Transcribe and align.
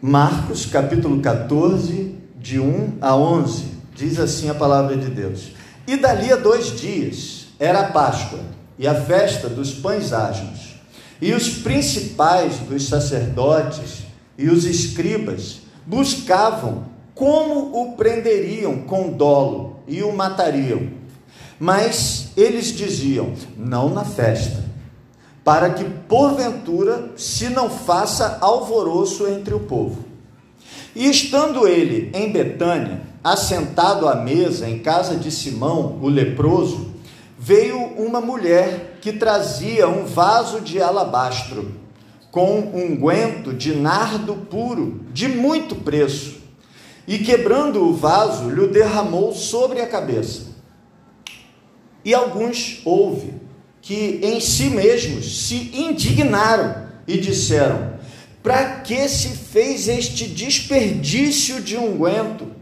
Marcos, 0.00 0.64
capítulo 0.64 1.20
14, 1.20 2.14
de 2.38 2.60
1 2.60 2.98
a 3.00 3.16
11. 3.16 3.64
Diz 3.96 4.20
assim 4.20 4.48
a 4.48 4.54
palavra 4.54 4.96
de 4.96 5.10
Deus. 5.10 5.48
E 5.88 5.96
dali 5.96 6.32
a 6.32 6.36
dois 6.36 6.78
dias 6.78 7.48
era 7.58 7.80
a 7.80 7.90
Páscoa 7.90 8.38
e 8.78 8.86
a 8.86 8.94
festa 8.94 9.48
dos 9.48 9.74
pães 9.74 10.12
asmos. 10.12 10.76
E 11.20 11.32
os 11.32 11.48
principais 11.48 12.58
dos 12.58 12.86
sacerdotes 12.86 14.04
e 14.38 14.48
os 14.48 14.64
escribas 14.66 15.62
buscavam 15.84 16.84
como 17.12 17.82
o 17.82 17.96
prenderiam 17.96 18.82
com 18.82 19.10
dolo 19.10 19.80
e 19.88 20.04
o 20.04 20.12
matariam. 20.12 20.90
Mas 21.58 22.28
eles 22.36 22.66
diziam: 22.66 23.32
não 23.56 23.92
na 23.92 24.04
festa, 24.04 24.64
para 25.48 25.70
que 25.70 25.82
porventura 25.82 27.12
se 27.16 27.48
não 27.48 27.70
faça 27.70 28.36
alvoroço 28.42 29.26
entre 29.26 29.54
o 29.54 29.60
povo. 29.60 30.04
E 30.94 31.08
estando 31.08 31.66
ele 31.66 32.10
em 32.12 32.30
Betânia, 32.30 33.00
assentado 33.24 34.06
à 34.06 34.14
mesa 34.14 34.68
em 34.68 34.80
casa 34.80 35.16
de 35.16 35.30
Simão, 35.30 35.98
o 36.02 36.08
leproso, 36.10 36.88
veio 37.38 37.78
uma 37.96 38.20
mulher 38.20 38.98
que 39.00 39.10
trazia 39.10 39.88
um 39.88 40.04
vaso 40.04 40.60
de 40.60 40.82
alabastro 40.82 41.72
com 42.30 42.58
unguento 42.74 43.54
de 43.54 43.74
nardo 43.74 44.34
puro, 44.34 45.00
de 45.14 45.28
muito 45.28 45.76
preço, 45.76 46.42
e 47.06 47.20
quebrando 47.20 47.88
o 47.88 47.94
vaso, 47.94 48.50
lhe 48.50 48.66
derramou 48.66 49.32
sobre 49.32 49.80
a 49.80 49.86
cabeça. 49.86 50.42
E 52.04 52.12
alguns 52.12 52.82
houve 52.84 53.47
que 53.80 54.20
em 54.22 54.40
si 54.40 54.70
mesmos 54.70 55.46
se 55.46 55.70
indignaram 55.74 56.88
e 57.06 57.18
disseram: 57.18 57.94
Para 58.42 58.80
que 58.80 59.08
se 59.08 59.28
fez 59.28 59.88
este 59.88 60.26
desperdício 60.26 61.60
de 61.60 61.76
unguento? 61.76 62.58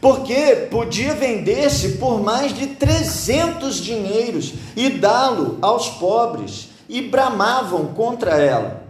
Porque 0.00 0.68
podia 0.70 1.14
vender-se 1.14 1.92
por 1.92 2.22
mais 2.22 2.54
de 2.54 2.66
trezentos 2.68 3.76
dinheiros 3.76 4.54
e 4.76 4.90
dá-lo 4.90 5.58
aos 5.62 5.88
pobres, 5.88 6.68
e 6.88 7.00
bramavam 7.02 7.94
contra 7.94 8.36
ela. 8.36 8.82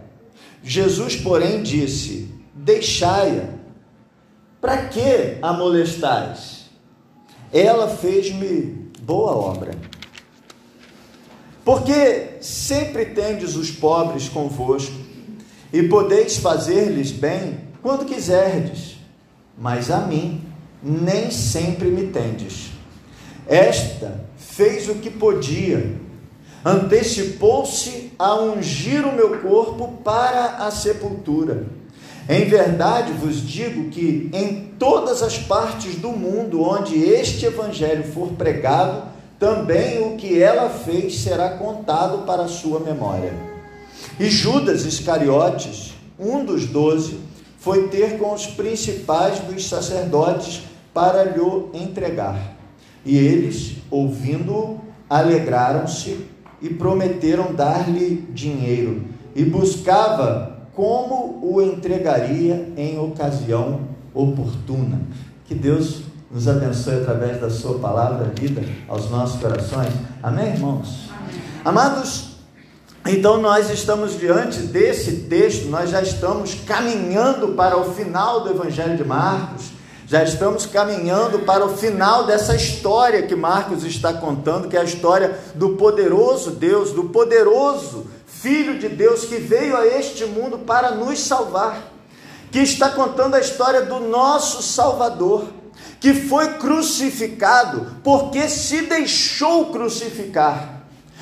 Jesus, 0.63 1.15
porém, 1.15 1.61
disse: 1.61 2.29
Deixai-a, 2.53 3.45
para 4.59 4.85
que 4.87 5.37
a 5.41 5.53
molestais? 5.53 6.61
Ela 7.53 7.87
fez-me 7.89 8.91
boa 9.01 9.35
obra. 9.35 9.90
Porque 11.63 12.37
sempre 12.41 13.05
tendes 13.05 13.55
os 13.55 13.69
pobres 13.69 14.27
convosco, 14.27 14.95
e 15.73 15.83
podeis 15.83 16.37
fazer-lhes 16.37 17.11
bem 17.11 17.59
quando 17.81 18.05
quiserdes, 18.05 18.97
mas 19.57 19.89
a 19.89 19.99
mim 19.99 20.43
nem 20.83 21.31
sempre 21.31 21.89
me 21.89 22.07
tendes. 22.07 22.71
Esta 23.47 24.25
fez 24.37 24.89
o 24.89 24.95
que 24.95 25.09
podia, 25.09 25.95
antecipou-se 26.63 28.11
a 28.19 28.35
ungir 28.35 29.05
o 29.05 29.13
meu 29.13 29.39
corpo 29.39 29.99
para 30.03 30.65
a 30.65 30.71
sepultura. 30.71 31.65
Em 32.29 32.45
verdade 32.45 33.13
vos 33.13 33.41
digo 33.41 33.89
que 33.89 34.29
em 34.33 34.73
todas 34.77 35.23
as 35.23 35.37
partes 35.37 35.95
do 35.95 36.09
mundo 36.09 36.61
onde 36.61 36.95
este 37.01 37.45
evangelho 37.45 38.03
for 38.03 38.29
pregado, 38.33 39.10
também 39.41 39.99
o 40.05 40.17
que 40.17 40.39
ela 40.39 40.69
fez 40.69 41.21
será 41.21 41.49
contado 41.57 42.27
para 42.27 42.43
a 42.43 42.47
sua 42.47 42.79
memória. 42.79 43.33
E 44.19 44.29
Judas 44.29 44.85
Iscariotes, 44.85 45.95
um 46.19 46.45
dos 46.45 46.67
doze, 46.67 47.17
foi 47.57 47.87
ter 47.87 48.19
com 48.19 48.35
os 48.35 48.45
principais 48.45 49.39
dos 49.39 49.67
sacerdotes 49.67 50.61
para 50.93 51.23
lhe 51.23 51.41
entregar. 51.73 52.55
E 53.03 53.17
eles, 53.17 53.77
ouvindo-o, 53.89 54.79
alegraram-se 55.09 56.23
e 56.61 56.69
prometeram 56.69 57.51
dar-lhe 57.51 58.27
dinheiro, 58.31 59.05
e 59.35 59.43
buscava 59.43 60.67
como 60.75 61.39
o 61.41 61.59
entregaria 61.59 62.71
em 62.77 62.99
ocasião 62.99 63.87
oportuna. 64.13 65.01
Que 65.47 65.55
Deus 65.55 66.10
nos 66.31 66.47
abençoe 66.47 67.01
através 67.01 67.41
da 67.41 67.49
sua 67.49 67.77
palavra 67.79 68.31
vida 68.39 68.63
aos 68.87 69.09
nossos 69.09 69.41
corações. 69.41 69.91
Amém, 70.23 70.53
irmãos? 70.53 71.09
Amém. 71.11 71.41
Amados, 71.65 72.37
então 73.05 73.41
nós 73.41 73.69
estamos 73.69 74.17
diante 74.17 74.59
desse 74.59 75.23
texto, 75.23 75.67
nós 75.67 75.89
já 75.89 76.01
estamos 76.01 76.55
caminhando 76.65 77.49
para 77.49 77.77
o 77.77 77.93
final 77.93 78.41
do 78.41 78.51
Evangelho 78.51 78.95
de 78.95 79.03
Marcos. 79.03 79.71
Já 80.07 80.23
estamos 80.23 80.65
caminhando 80.65 81.39
para 81.39 81.65
o 81.65 81.69
final 81.69 82.25
dessa 82.25 82.53
história 82.53 83.23
que 83.23 83.35
Marcos 83.35 83.85
está 83.85 84.13
contando, 84.13 84.67
que 84.67 84.75
é 84.75 84.81
a 84.81 84.83
história 84.83 85.39
do 85.55 85.77
poderoso 85.77 86.51
Deus, 86.51 86.91
do 86.91 87.05
poderoso 87.05 88.07
Filho 88.25 88.79
de 88.79 88.89
Deus 88.89 89.23
que 89.23 89.35
veio 89.37 89.77
a 89.77 89.85
este 89.85 90.25
mundo 90.25 90.59
para 90.59 90.91
nos 90.91 91.19
salvar, 91.19 91.93
que 92.51 92.59
está 92.59 92.89
contando 92.89 93.35
a 93.35 93.39
história 93.39 93.83
do 93.83 93.99
nosso 93.99 94.63
Salvador, 94.63 95.45
que 96.01 96.15
foi 96.15 96.55
crucificado 96.55 97.99
porque 98.03 98.49
se 98.49 98.81
deixou 98.81 99.67
crucificar 99.67 100.81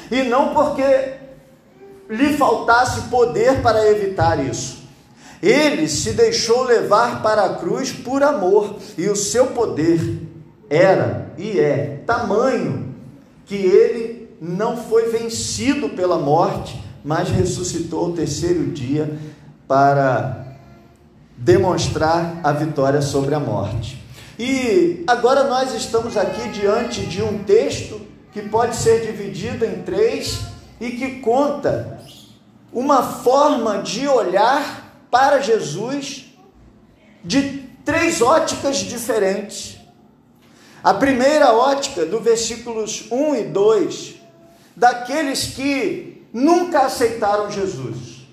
e 0.09 0.23
não 0.23 0.53
porque 0.53 1.19
lhe 2.09 2.34
faltasse 2.38 3.01
poder 3.01 3.62
para 3.62 3.88
evitar 3.90 4.44
isso. 4.44 4.79
Ele 5.41 5.88
se 5.88 6.13
deixou 6.13 6.63
levar 6.63 7.22
para 7.22 7.44
a 7.44 7.56
cruz 7.56 7.91
por 7.91 8.23
amor, 8.23 8.78
e 8.97 9.07
o 9.07 9.16
seu 9.16 9.47
poder 9.47 10.28
era 10.69 11.31
e 11.38 11.59
é 11.59 12.01
tamanho 12.06 12.96
que 13.46 13.56
ele 13.56 14.29
não 14.41 14.78
foi 14.78 15.09
vencido 15.09 15.90
pela 15.90 16.17
morte, 16.17 16.81
mas 17.03 17.29
ressuscitou 17.29 18.06
ao 18.06 18.11
terceiro 18.11 18.67
dia 18.67 19.17
para 19.67 20.57
demonstrar 21.38 22.40
a 22.44 22.51
vitória 22.51 23.01
sobre 23.01 23.35
a 23.35 23.40
morte. 23.40 24.03
E 24.40 25.04
agora 25.06 25.44
nós 25.44 25.74
estamos 25.74 26.16
aqui 26.16 26.48
diante 26.48 27.06
de 27.06 27.22
um 27.22 27.44
texto 27.44 28.00
que 28.32 28.42
pode 28.44 28.78
ser 28.78 29.06
dividido 29.06 29.66
em 29.66 29.82
três 29.82 30.40
e 30.80 30.92
que 30.92 31.20
conta 31.20 32.00
uma 32.72 33.04
forma 33.04 33.82
de 33.82 34.08
olhar 34.08 35.06
para 35.12 35.42
Jesus 35.42 36.28
de 37.22 37.68
três 37.84 38.22
óticas 38.22 38.78
diferentes. 38.78 39.78
A 40.82 40.94
primeira 40.94 41.52
ótica, 41.54 42.06
do 42.06 42.22
versículos 42.22 43.12
1 43.12 43.36
e 43.36 43.44
2, 43.44 44.16
daqueles 44.74 45.48
que 45.48 46.26
nunca 46.32 46.86
aceitaram 46.86 47.52
Jesus, 47.52 48.26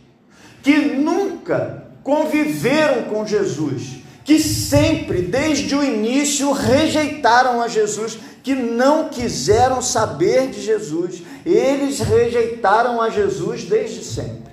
que 0.63 0.77
nunca 0.77 1.89
conviveram 2.05 3.11
com 3.11 3.27
Jesus, 3.27 4.06
que 4.27 4.41
sempre, 4.41 5.23
desde 5.23 5.73
o 5.77 5.85
início, 5.85 6.51
rejeitaram 6.51 7.63
a 7.63 7.69
Jesus, 7.69 8.19
que 8.43 8.57
não 8.57 9.09
quiseram 9.09 9.81
saber 9.81 10.51
de 10.51 10.61
Jesus, 10.61 11.23
eles 11.45 12.01
rejeitaram 12.01 13.01
a 13.01 13.09
Jesus 13.09 13.63
desde 13.63 14.03
sempre. 14.03 14.53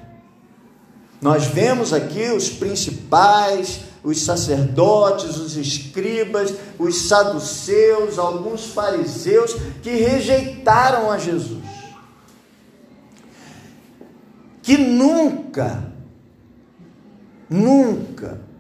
Nós 1.19 1.45
vemos 1.45 1.91
aqui 1.91 2.29
os 2.29 2.49
principais, 2.49 3.79
os 4.03 4.21
sacerdotes, 4.21 5.37
os 5.37 5.57
escribas, 5.57 6.53
os 6.77 7.07
saduceus, 7.07 8.19
alguns 8.19 8.67
fariseus 8.67 9.55
que 9.81 9.89
rejeitaram 9.89 11.09
a 11.09 11.17
Jesus. 11.17 11.63
Que 14.61 14.77
nunca, 14.77 15.91
nunca 17.49 18.52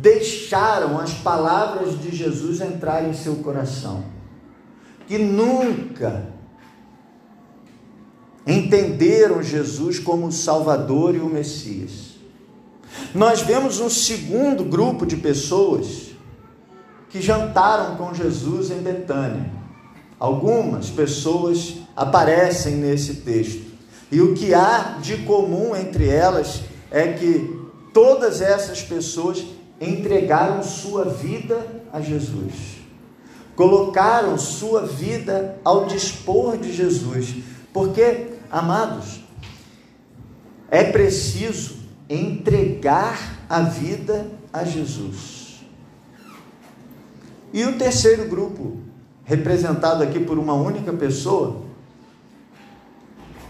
deixaram 0.00 0.98
as 0.98 1.12
palavras 1.12 2.00
de 2.00 2.14
Jesus 2.14 2.60
entrar 2.60 3.08
em 3.08 3.12
seu 3.12 3.36
coração. 3.36 4.04
Que 5.06 5.18
nunca 5.18 6.26
entenderam 8.46 9.42
Jesus 9.42 9.98
como 9.98 10.26
o 10.26 10.32
Salvador 10.32 11.14
e 11.14 11.18
o 11.18 11.26
Messias. 11.26 12.16
Nós 13.14 13.42
vemos 13.42 13.80
um 13.80 13.90
segundo 13.90 14.64
grupo 14.64 15.04
de 15.04 15.16
pessoas 15.16 16.08
que 17.10 17.20
jantaram 17.20 17.96
com 17.96 18.14
Jesus 18.14 18.70
em 18.70 18.78
Betânia. 18.78 19.50
Algumas 20.18 20.90
pessoas 20.90 21.76
aparecem 21.96 22.76
nesse 22.76 23.16
texto. 23.16 23.68
E 24.10 24.20
o 24.20 24.34
que 24.34 24.54
há 24.54 24.98
de 25.00 25.18
comum 25.18 25.76
entre 25.76 26.08
elas 26.08 26.62
é 26.90 27.12
que 27.12 27.58
todas 27.92 28.40
essas 28.40 28.82
pessoas 28.82 29.44
entregaram 29.80 30.62
sua 30.62 31.04
vida 31.04 31.82
a 31.92 32.00
Jesus. 32.00 32.78
Colocaram 33.54 34.38
sua 34.38 34.86
vida 34.86 35.58
ao 35.64 35.86
dispor 35.86 36.56
de 36.56 36.72
Jesus. 36.72 37.34
Porque 37.72 38.38
Amados, 38.50 39.20
é 40.70 40.82
preciso 40.84 41.76
entregar 42.08 43.44
a 43.48 43.60
vida 43.60 44.26
a 44.50 44.64
Jesus. 44.64 45.62
E 47.52 47.64
o 47.64 47.76
terceiro 47.76 48.26
grupo, 48.26 48.78
representado 49.24 50.02
aqui 50.02 50.18
por 50.18 50.38
uma 50.38 50.54
única 50.54 50.92
pessoa, 50.94 51.62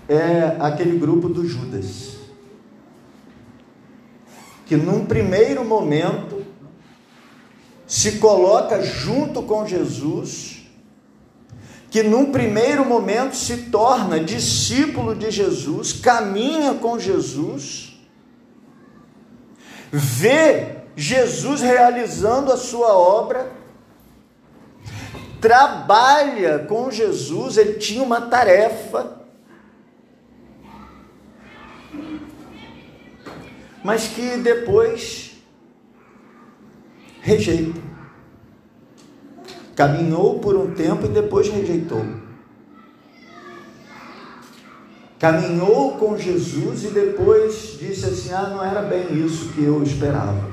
é 0.08 0.56
aquele 0.58 0.98
grupo 0.98 1.28
do 1.28 1.46
Judas. 1.46 2.18
Que 4.69 4.76
num 4.76 5.06
primeiro 5.06 5.65
momento 5.65 6.47
se 7.87 8.19
coloca 8.19 8.82
junto 8.82 9.43
com 9.43 9.67
Jesus, 9.67 10.59
que 11.91 12.03
num 12.03 12.31
primeiro 12.31 12.85
momento 12.85 13.35
se 13.35 13.56
torna 13.70 14.20
discípulo 14.20 15.15
de 15.15 15.31
Jesus, 15.31 15.93
caminha 15.94 16.75
com 16.75 16.99
Jesus, 16.99 17.99
vê 19.91 20.76
Jesus 20.94 21.62
realizando 21.62 22.53
a 22.53 22.59
sua 22.59 22.93
obra, 22.93 23.50
trabalha 25.41 26.59
com 26.69 26.91
Jesus, 26.91 27.56
ele 27.56 27.75
tinha 27.75 28.03
uma 28.03 28.23
tarefa, 28.23 29.19
mas 33.88 34.06
que 34.08 34.37
depois 34.37 35.31
rejeita. 37.23 37.81
Caminhou 39.75 40.40
por 40.40 40.55
um 40.56 40.75
tempo 40.75 41.06
e 41.06 41.08
depois 41.08 41.49
rejeitou. 41.49 42.05
Caminhou 45.19 45.93
com 45.93 46.19
Jesus 46.19 46.85
e 46.85 46.88
depois 46.88 47.79
disse 47.81 48.05
assim: 48.05 48.31
Ah, 48.31 48.50
não 48.50 48.62
era 48.62 48.82
bem 48.82 49.25
isso 49.25 49.55
que 49.55 49.64
eu 49.64 49.82
esperava. 49.82 50.50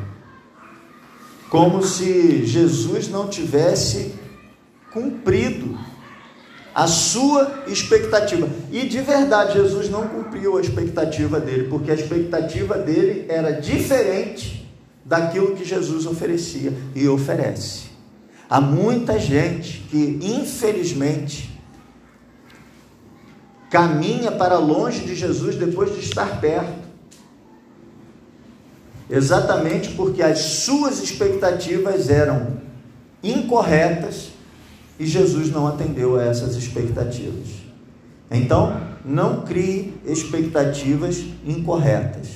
Como 1.49 1.83
se 1.83 2.45
Jesus 2.45 3.09
não 3.09 3.27
tivesse 3.27 4.15
cumprido 4.93 5.77
a 6.75 6.87
sua 6.87 7.63
expectativa. 7.67 8.49
E 8.69 8.85
de 8.85 8.99
verdade, 8.99 9.53
Jesus 9.53 9.89
não 9.89 10.09
cumpriu 10.09 10.57
a 10.57 10.61
expectativa 10.61 11.39
dele, 11.39 11.69
porque 11.69 11.89
a 11.89 11.93
expectativa 11.93 12.77
dele 12.77 13.25
era 13.29 13.51
diferente 13.51 14.69
daquilo 15.05 15.55
que 15.55 15.63
Jesus 15.63 16.05
oferecia 16.05 16.73
e 16.93 17.07
oferece. 17.07 17.85
Há 18.49 18.59
muita 18.59 19.17
gente 19.17 19.85
que, 19.89 20.19
infelizmente, 20.21 21.57
caminha 23.69 24.31
para 24.33 24.57
longe 24.57 24.99
de 25.05 25.15
Jesus 25.15 25.55
depois 25.55 25.93
de 25.93 26.01
estar 26.01 26.41
perto, 26.41 26.85
exatamente 29.09 29.91
porque 29.91 30.21
as 30.21 30.39
suas 30.39 31.01
expectativas 31.01 32.09
eram 32.09 32.57
incorretas 33.23 34.34
e 34.99 35.05
Jesus 35.05 35.51
não 35.51 35.67
atendeu 35.67 36.17
a 36.17 36.23
essas 36.23 36.55
expectativas. 36.55 37.47
Então, 38.31 38.81
não 39.03 39.41
crie 39.43 39.93
expectativas 40.05 41.23
incorretas. 41.45 42.29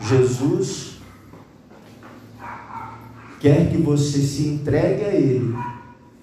Jesus 0.00 0.98
quer 3.40 3.70
que 3.70 3.76
você 3.76 4.20
se 4.20 4.46
entregue 4.46 5.04
a 5.04 5.14
Ele 5.14 5.56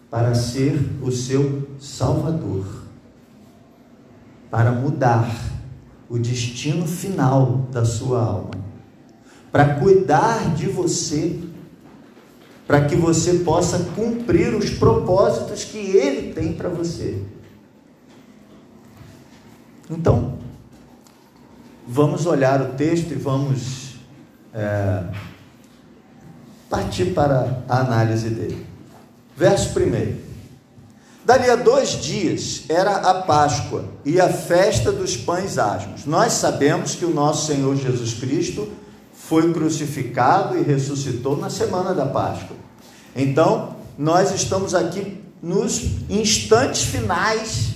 para 0.10 0.36
ser 0.36 0.80
o 1.02 1.12
seu 1.12 1.68
Salvador, 1.80 2.66
para 4.50 4.72
mudar 4.72 5.36
o 6.10 6.20
destino 6.20 6.86
final 6.86 7.68
da 7.72 7.84
sua 7.84 8.24
alma, 8.24 8.52
para 9.52 9.76
cuidar 9.76 10.54
de 10.54 10.68
você, 10.68 11.40
para 12.74 12.86
que 12.86 12.96
você 12.96 13.36
possa 13.36 13.78
cumprir 13.96 14.56
os 14.56 14.72
propósitos 14.72 15.64
que 15.64 15.78
Ele 15.78 16.34
tem 16.34 16.54
para 16.54 16.70
você. 16.70 17.22
Então, 19.88 20.40
vamos 21.88 22.26
olhar 22.26 22.60
o 22.64 22.74
texto 22.74 23.12
e 23.12 23.14
vamos. 23.14 23.98
É, 24.52 25.04
partir 26.68 27.14
para 27.14 27.62
a 27.70 27.82
análise 27.82 28.32
dele. 28.32 28.66
Verso 29.38 29.80
1. 29.80 30.18
Dali 31.24 31.52
a 31.52 31.56
dois 31.56 31.90
dias 31.90 32.64
era 32.70 32.96
a 32.96 33.22
Páscoa 33.22 33.86
e 34.04 34.20
a 34.20 34.30
festa 34.30 34.92
dos 34.92 35.16
pães 35.16 35.60
asmos. 35.60 36.08
Nós 36.08 36.34
sabemos 36.34 36.96
que 36.96 37.06
o 37.06 37.14
nosso 37.14 37.46
Senhor 37.46 37.76
Jesus 37.76 38.16
Cristo 38.16 38.68
foi 39.28 39.54
crucificado 39.54 40.58
e 40.58 40.64
ressuscitou 40.64 41.38
na 41.38 41.50
semana 41.50 41.94
da 41.94 42.06
Páscoa. 42.06 42.56
Então, 43.16 43.76
nós 43.98 44.34
estamos 44.34 44.76
aqui 44.76 45.22
nos 45.42 45.82
instantes 46.10 46.84
finais, 46.84 47.70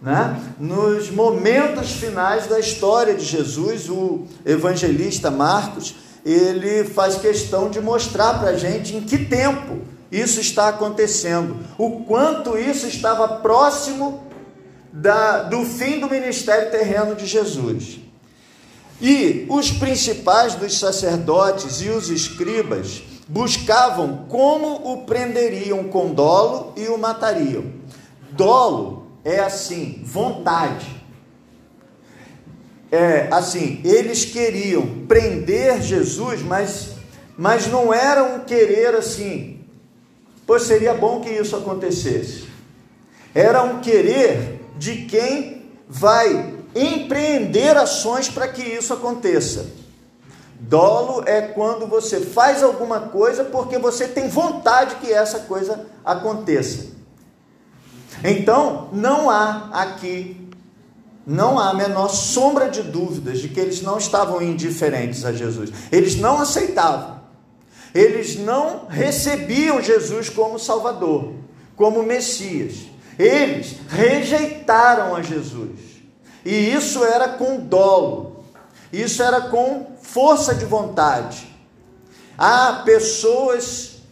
né? 0.00 0.40
nos 0.58 1.10
momentos 1.10 1.92
finais 1.92 2.46
da 2.46 2.58
história 2.58 3.14
de 3.14 3.24
Jesus. 3.24 3.88
O 3.88 4.26
evangelista 4.44 5.30
Marcos 5.30 5.94
ele 6.24 6.84
faz 6.84 7.16
questão 7.16 7.68
de 7.70 7.80
mostrar 7.80 8.38
para 8.38 8.50
a 8.50 8.56
gente 8.56 8.96
em 8.96 9.02
que 9.02 9.18
tempo 9.18 9.80
isso 10.10 10.40
está 10.40 10.68
acontecendo, 10.68 11.56
o 11.78 12.02
quanto 12.04 12.58
isso 12.58 12.86
estava 12.86 13.26
próximo 13.38 14.22
da, 14.92 15.44
do 15.44 15.64
fim 15.64 15.98
do 15.98 16.08
ministério 16.08 16.70
terreno 16.70 17.14
de 17.14 17.26
Jesus. 17.26 18.01
E 19.02 19.44
os 19.50 19.70
principais 19.70 20.54
dos 20.54 20.78
sacerdotes 20.78 21.82
e 21.82 21.90
os 21.90 22.08
escribas 22.08 23.02
buscavam 23.28 24.24
como 24.28 24.92
o 24.92 25.04
prenderiam 25.04 25.84
com 25.84 26.14
dolo 26.14 26.72
e 26.76 26.86
o 26.86 26.96
matariam. 26.96 27.64
Dolo 28.30 29.08
é 29.24 29.40
assim, 29.40 30.00
vontade 30.04 31.02
é, 32.92 33.28
assim, 33.30 33.80
eles 33.82 34.26
queriam 34.26 34.86
prender 35.08 35.80
Jesus, 35.80 36.42
mas, 36.42 36.90
mas 37.38 37.66
não 37.66 37.92
era 37.92 38.22
um 38.22 38.40
querer 38.40 38.94
assim, 38.94 39.64
pois 40.46 40.64
seria 40.64 40.92
bom 40.92 41.22
que 41.22 41.30
isso 41.30 41.56
acontecesse. 41.56 42.44
Era 43.34 43.62
um 43.62 43.80
querer 43.80 44.60
de 44.76 45.06
quem 45.06 45.70
vai 45.88 46.52
empreender 46.74 47.76
ações 47.76 48.28
para 48.28 48.48
que 48.48 48.62
isso 48.62 48.92
aconteça. 48.92 49.66
Dolo 50.60 51.24
é 51.26 51.42
quando 51.42 51.86
você 51.86 52.20
faz 52.20 52.62
alguma 52.62 53.00
coisa 53.00 53.44
porque 53.44 53.78
você 53.78 54.06
tem 54.06 54.28
vontade 54.28 54.96
que 54.96 55.12
essa 55.12 55.40
coisa 55.40 55.86
aconteça. 56.04 56.92
Então, 58.24 58.88
não 58.92 59.28
há 59.28 59.70
aqui 59.72 60.42
não 61.26 61.58
há 61.58 61.70
a 61.70 61.74
menor 61.74 62.08
sombra 62.08 62.68
de 62.68 62.82
dúvidas 62.82 63.38
de 63.38 63.48
que 63.48 63.60
eles 63.60 63.80
não 63.80 63.96
estavam 63.96 64.42
indiferentes 64.42 65.24
a 65.24 65.32
Jesus. 65.32 65.70
Eles 65.90 66.16
não 66.16 66.40
aceitavam. 66.40 67.22
Eles 67.94 68.38
não 68.38 68.86
recebiam 68.86 69.80
Jesus 69.80 70.28
como 70.28 70.58
Salvador, 70.58 71.34
como 71.76 72.02
Messias. 72.02 72.86
Eles 73.18 73.76
rejeitaram 73.88 75.14
a 75.14 75.22
Jesus. 75.22 75.91
E 76.44 76.72
isso 76.72 77.04
era 77.04 77.28
com 77.30 77.58
dolo. 77.58 78.44
Isso 78.92 79.22
era 79.22 79.42
com 79.42 79.92
força 80.02 80.54
de 80.54 80.64
vontade. 80.64 81.48
Há 82.36 82.82
pessoas 82.84 84.02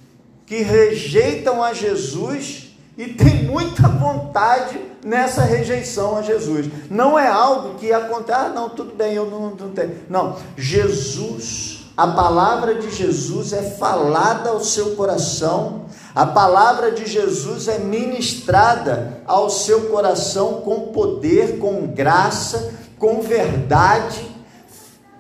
que 0.47 0.63
rejeitam 0.63 1.63
a 1.63 1.73
Jesus 1.73 2.71
e 2.97 3.09
têm 3.09 3.45
muita 3.45 3.89
vontade 3.89 4.81
nessa 5.05 5.43
rejeição 5.43 6.17
a 6.17 6.23
Jesus. 6.23 6.67
Não 6.91 7.19
é 7.19 7.27
algo 7.27 7.79
que 7.79 7.93
acontece, 7.93 8.39
ah, 8.39 8.49
não, 8.49 8.69
tudo 8.69 8.95
bem, 8.95 9.15
eu 9.15 9.31
não, 9.31 9.51
não 9.51 9.71
tenho. 9.71 9.97
Não, 10.09 10.37
Jesus, 10.57 11.80
a 12.01 12.07
palavra 12.07 12.77
de 12.77 12.91
Jesus 12.91 13.53
é 13.53 13.61
falada 13.61 14.49
ao 14.49 14.65
seu 14.65 14.97
coração, 14.97 15.85
a 16.15 16.25
palavra 16.25 16.93
de 16.93 17.05
Jesus 17.05 17.69
é 17.69 17.79
ministrada 17.79 19.21
ao 19.27 19.51
seu 19.51 19.83
coração 19.91 20.63
com 20.63 20.93
poder, 20.93 21.59
com 21.59 21.89
graça, 21.89 22.73
com 22.99 23.21
verdade, 23.21 24.35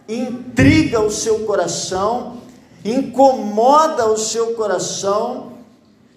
intriga 0.08 1.02
o 1.02 1.10
seu 1.10 1.40
coração, 1.40 2.38
incomoda 2.82 4.06
o 4.06 4.16
seu 4.16 4.54
coração, 4.54 5.52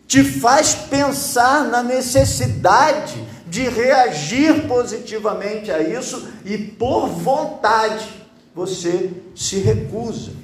te 0.08 0.24
faz 0.24 0.74
pensar 0.74 1.66
na 1.66 1.84
necessidade 1.84 3.22
de 3.48 3.68
reagir 3.68 4.66
positivamente 4.66 5.70
a 5.70 5.82
isso 5.82 6.26
e 6.46 6.58
por 6.58 7.08
vontade 7.08 8.08
você 8.56 9.12
se 9.36 9.58
recusa, 9.58 10.43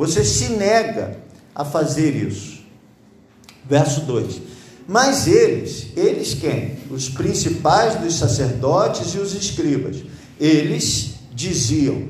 você 0.00 0.24
se 0.24 0.52
nega 0.52 1.18
a 1.54 1.62
fazer 1.62 2.16
isso. 2.16 2.60
Verso 3.68 4.00
2: 4.00 4.40
Mas 4.88 5.26
eles, 5.26 5.88
eles 5.94 6.32
quem? 6.32 6.78
Os 6.90 7.10
principais 7.10 7.96
dos 7.96 8.14
sacerdotes 8.14 9.14
e 9.14 9.18
os 9.18 9.34
escribas, 9.34 10.02
eles 10.40 11.16
diziam: 11.34 12.08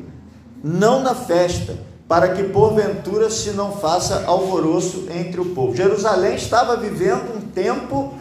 não 0.62 1.02
na 1.02 1.16
festa, 1.16 1.76
para 2.06 2.28
que 2.28 2.44
porventura 2.44 3.28
se 3.28 3.50
não 3.50 3.72
faça 3.72 4.24
alvoroço 4.24 5.08
entre 5.10 5.40
o 5.40 5.46
povo. 5.46 5.74
Jerusalém 5.74 6.36
estava 6.36 6.76
vivendo 6.76 7.38
um 7.38 7.40
tempo 7.40 8.14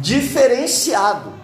diferenciado. 0.00 1.37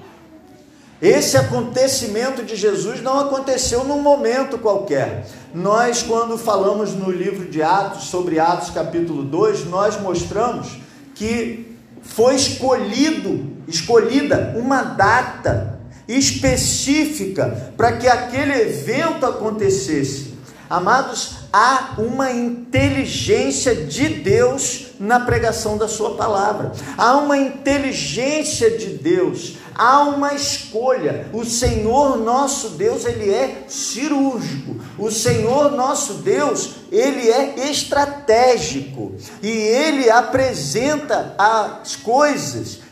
Esse 1.05 1.37
acontecimento 1.37 2.43
de 2.43 2.57
Jesus 2.57 3.03
não 3.03 3.21
aconteceu 3.21 3.85
num 3.85 4.01
momento 4.01 4.57
qualquer. 4.57 5.27
Nós, 5.53 6.03
quando 6.03 6.39
falamos 6.39 6.95
no 6.95 7.11
livro 7.11 7.45
de 7.45 7.63
Atos, 7.63 8.05
sobre 8.05 8.41
Atos 8.41 8.71
capítulo 8.71 9.23
2, 9.23 9.67
nós 9.67 10.01
mostramos 10.01 10.79
que 11.15 11.77
foi 12.01 12.37
escolhido, 12.37 13.53
escolhida 13.69 14.55
uma 14.57 14.83
data 14.83 15.79
específica 16.09 17.75
para 17.77 17.99
que 17.99 18.09
aquele 18.09 18.55
evento 18.55 19.27
acontecesse. 19.27 20.33
Amados, 20.71 21.37
há 21.53 21.97
uma 21.99 22.33
inteligência 22.33 23.75
de 23.75 24.09
Deus 24.09 24.87
na 24.99 25.21
pregação 25.21 25.77
da 25.77 25.87
Sua 25.87 26.17
palavra, 26.17 26.73
há 26.97 27.17
uma 27.19 27.37
inteligência 27.37 28.71
de 28.71 28.87
Deus, 28.87 29.57
há 29.75 30.03
uma 30.03 30.35
escolha. 30.35 31.29
O 31.33 31.45
Senhor 31.45 32.19
nosso 32.19 32.71
Deus, 32.71 33.05
Ele 33.05 33.31
é 33.31 33.65
cirúrgico, 33.69 34.77
o 34.99 35.11
Senhor 35.11 35.73
nosso 35.73 36.15
Deus, 36.15 36.77
Ele 36.91 37.31
é 37.31 37.69
estratégico 37.71 39.15
e 39.43 39.49
Ele 39.49 40.11
apresenta 40.11 41.35
as 41.39 41.97
coisas 41.97 42.84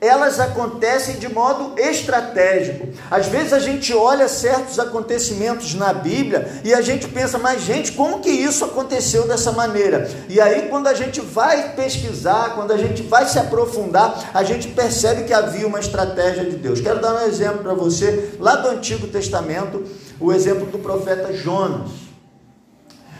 elas 0.00 0.40
acontecem 0.40 1.16
de 1.16 1.28
modo 1.28 1.78
estratégico. 1.78 2.88
Às 3.10 3.26
vezes 3.26 3.52
a 3.52 3.58
gente 3.58 3.92
olha 3.92 4.28
certos 4.28 4.78
acontecimentos 4.78 5.74
na 5.74 5.92
Bíblia 5.92 6.60
e 6.64 6.72
a 6.72 6.80
gente 6.80 7.06
pensa, 7.06 7.38
mas 7.38 7.62
gente, 7.62 7.92
como 7.92 8.20
que 8.20 8.30
isso 8.30 8.64
aconteceu 8.64 9.28
dessa 9.28 9.52
maneira? 9.52 10.10
E 10.26 10.40
aí, 10.40 10.68
quando 10.70 10.86
a 10.86 10.94
gente 10.94 11.20
vai 11.20 11.74
pesquisar, 11.74 12.54
quando 12.54 12.72
a 12.72 12.78
gente 12.78 13.02
vai 13.02 13.26
se 13.26 13.38
aprofundar, 13.38 14.30
a 14.32 14.42
gente 14.42 14.68
percebe 14.68 15.24
que 15.24 15.34
havia 15.34 15.66
uma 15.66 15.78
estratégia 15.78 16.44
de 16.44 16.56
Deus. 16.56 16.80
Quero 16.80 17.00
dar 17.00 17.14
um 17.16 17.26
exemplo 17.26 17.58
para 17.58 17.74
você, 17.74 18.36
lá 18.38 18.56
do 18.56 18.68
Antigo 18.68 19.06
Testamento, 19.06 19.84
o 20.18 20.32
exemplo 20.32 20.64
do 20.64 20.78
profeta 20.78 21.30
Jonas. 21.34 21.90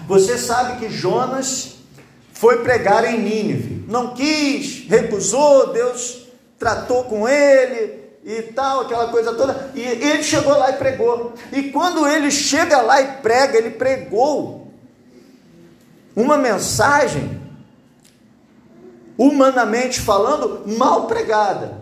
Você 0.08 0.38
sabe 0.38 0.78
que 0.78 0.90
Jonas 0.90 1.74
foi 2.32 2.62
pregar 2.62 3.04
em 3.04 3.20
Nínive, 3.20 3.84
não 3.86 4.14
quis, 4.14 4.88
recusou, 4.88 5.74
Deus 5.74 6.19
tratou 6.60 7.04
com 7.04 7.26
ele 7.26 7.98
e 8.22 8.42
tal, 8.42 8.82
aquela 8.82 9.08
coisa 9.08 9.32
toda. 9.32 9.72
E 9.74 9.80
ele 9.80 10.22
chegou 10.22 10.52
lá 10.52 10.70
e 10.70 10.74
pregou. 10.74 11.32
E 11.50 11.70
quando 11.70 12.06
ele 12.06 12.30
chega 12.30 12.82
lá 12.82 13.00
e 13.00 13.06
prega, 13.22 13.56
ele 13.56 13.70
pregou 13.70 14.70
uma 16.14 16.36
mensagem, 16.36 17.40
humanamente 19.16 20.00
falando, 20.00 20.62
mal 20.76 21.06
pregada. 21.06 21.80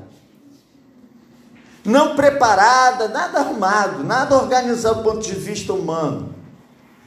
Não 1.85 2.15
preparada, 2.15 3.09
nada 3.09 3.41
arrumado, 3.41 4.05
nada 4.05 4.37
organizado 4.37 5.03
do 5.03 5.03
ponto 5.03 5.27
de 5.27 5.35
vista 5.35 5.73
humano. 5.73 6.37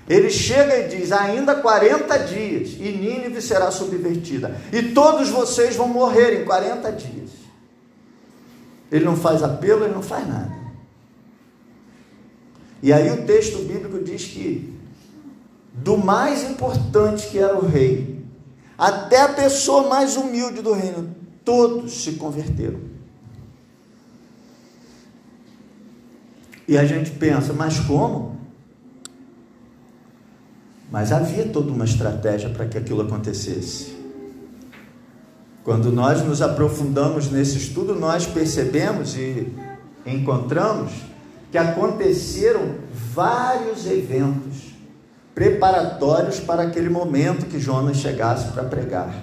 Ele 0.10 0.30
chega 0.30 0.78
e 0.80 0.88
diz: 0.90 1.14
ainda 1.14 1.56
40 1.56 2.20
dias 2.20 2.72
e 2.72 2.92
Nínive 2.92 3.42
será 3.42 3.72
subvertida, 3.72 4.60
e 4.74 4.82
todos 4.92 5.30
vocês 5.30 5.76
vão 5.76 5.88
morrer 5.88 6.42
em 6.42 6.44
40 6.44 6.92
dias. 6.92 7.41
Ele 8.92 9.06
não 9.06 9.16
faz 9.16 9.42
apelo, 9.42 9.86
ele 9.86 9.94
não 9.94 10.04
faz 10.04 10.28
nada. 10.28 10.52
E 12.84 12.92
aí 12.92 13.10
o 13.12 13.26
texto 13.26 13.60
bíblico 13.60 14.04
diz 14.04 14.26
que 14.26 14.74
do 15.74 15.98
mais 15.98 16.44
importante 16.44 17.30
que 17.30 17.40
era 17.40 17.58
o 17.58 17.66
rei, 17.66 18.26
até 18.78 19.22
a 19.22 19.30
pessoa 19.30 19.88
mais 19.88 20.18
humilde 20.18 20.62
do 20.62 20.74
reino, 20.74 21.16
todos 21.46 22.04
se 22.04 22.14
converteram. 22.14 22.80
E 26.68 26.78
a 26.78 26.86
gente 26.86 27.12
pensa, 27.12 27.54
mas 27.54 27.80
como? 27.80 28.40
Mas 30.92 31.12
havia 31.12 31.48
toda 31.48 31.72
uma 31.72 31.86
estratégia 31.86 32.50
para 32.50 32.66
que 32.66 32.78
aquilo 32.78 33.02
acontecesse. 33.02 33.91
Quando 35.64 35.92
nós 35.92 36.26
nos 36.26 36.42
aprofundamos 36.42 37.30
nesse 37.30 37.58
estudo, 37.58 37.94
nós 37.94 38.26
percebemos 38.26 39.16
e 39.16 39.54
encontramos 40.06 40.92
que 41.52 41.58
aconteceram 41.58 42.76
vários 43.14 43.86
eventos 43.86 44.72
preparatórios 45.36 46.40
para 46.40 46.64
aquele 46.64 46.90
momento 46.90 47.46
que 47.46 47.60
Jonas 47.60 47.98
chegasse 47.98 48.52
para 48.52 48.64
pregar. 48.64 49.14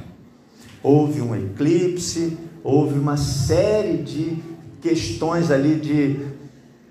Houve 0.80 1.20
um 1.20 1.34
eclipse, 1.34 2.38
houve 2.62 2.96
uma 2.96 3.16
série 3.16 3.96
de 3.98 4.38
questões 4.80 5.50
ali 5.50 5.74
de 5.74 6.20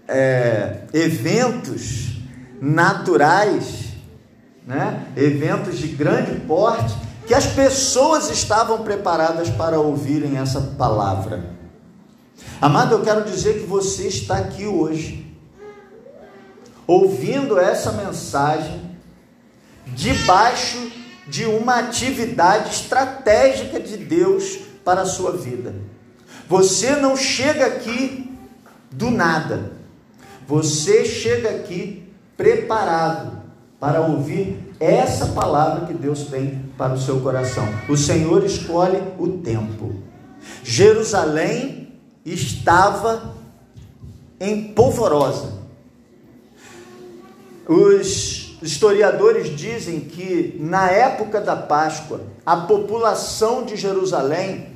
é, 0.10 0.82
eventos 0.94 2.18
naturais, 2.60 3.94
né? 4.66 5.06
eventos 5.16 5.78
de 5.78 5.88
grande 5.88 6.38
porte 6.42 7.08
que 7.28 7.34
as 7.34 7.46
pessoas 7.46 8.30
estavam 8.30 8.84
preparadas 8.84 9.50
para 9.50 9.78
ouvirem 9.78 10.38
essa 10.38 10.62
palavra. 10.62 11.58
Amado, 12.62 12.96
eu 12.96 13.02
quero 13.02 13.26
dizer 13.26 13.60
que 13.60 13.66
você 13.66 14.08
está 14.08 14.38
aqui 14.38 14.66
hoje, 14.66 15.36
ouvindo 16.88 17.60
essa 17.60 17.92
mensagem, 17.92 18.98
debaixo 19.88 20.90
de 21.28 21.46
uma 21.46 21.80
atividade 21.80 22.70
estratégica 22.70 23.78
de 23.78 23.98
Deus 23.98 24.60
para 24.86 25.02
a 25.02 25.06
sua 25.06 25.34
vida. 25.34 25.76
Você 26.48 26.96
não 26.96 27.18
chega 27.18 27.66
aqui 27.66 28.34
do 28.90 29.12
nada, 29.12 29.74
você 30.48 31.04
chega 31.04 31.50
aqui 31.50 32.10
preparado 32.38 33.37
para 33.80 34.02
ouvir 34.02 34.74
essa 34.80 35.28
palavra 35.28 35.86
que 35.86 35.94
Deus 35.94 36.24
tem 36.26 36.64
para 36.78 36.94
o 36.94 37.00
seu 37.00 37.20
coração. 37.22 37.68
O 37.88 37.96
Senhor 37.96 38.44
escolhe 38.44 39.02
o 39.20 39.38
tempo. 39.38 39.96
Jerusalém 40.64 41.94
estava 42.26 43.36
em 44.40 44.74
polvorosa. 44.74 45.54
Os 47.68 48.58
historiadores 48.62 49.56
dizem 49.56 50.00
que 50.00 50.58
na 50.60 50.90
época 50.90 51.40
da 51.40 51.56
Páscoa, 51.56 52.22
a 52.46 52.56
população 52.58 53.64
de 53.64 53.76
Jerusalém 53.76 54.68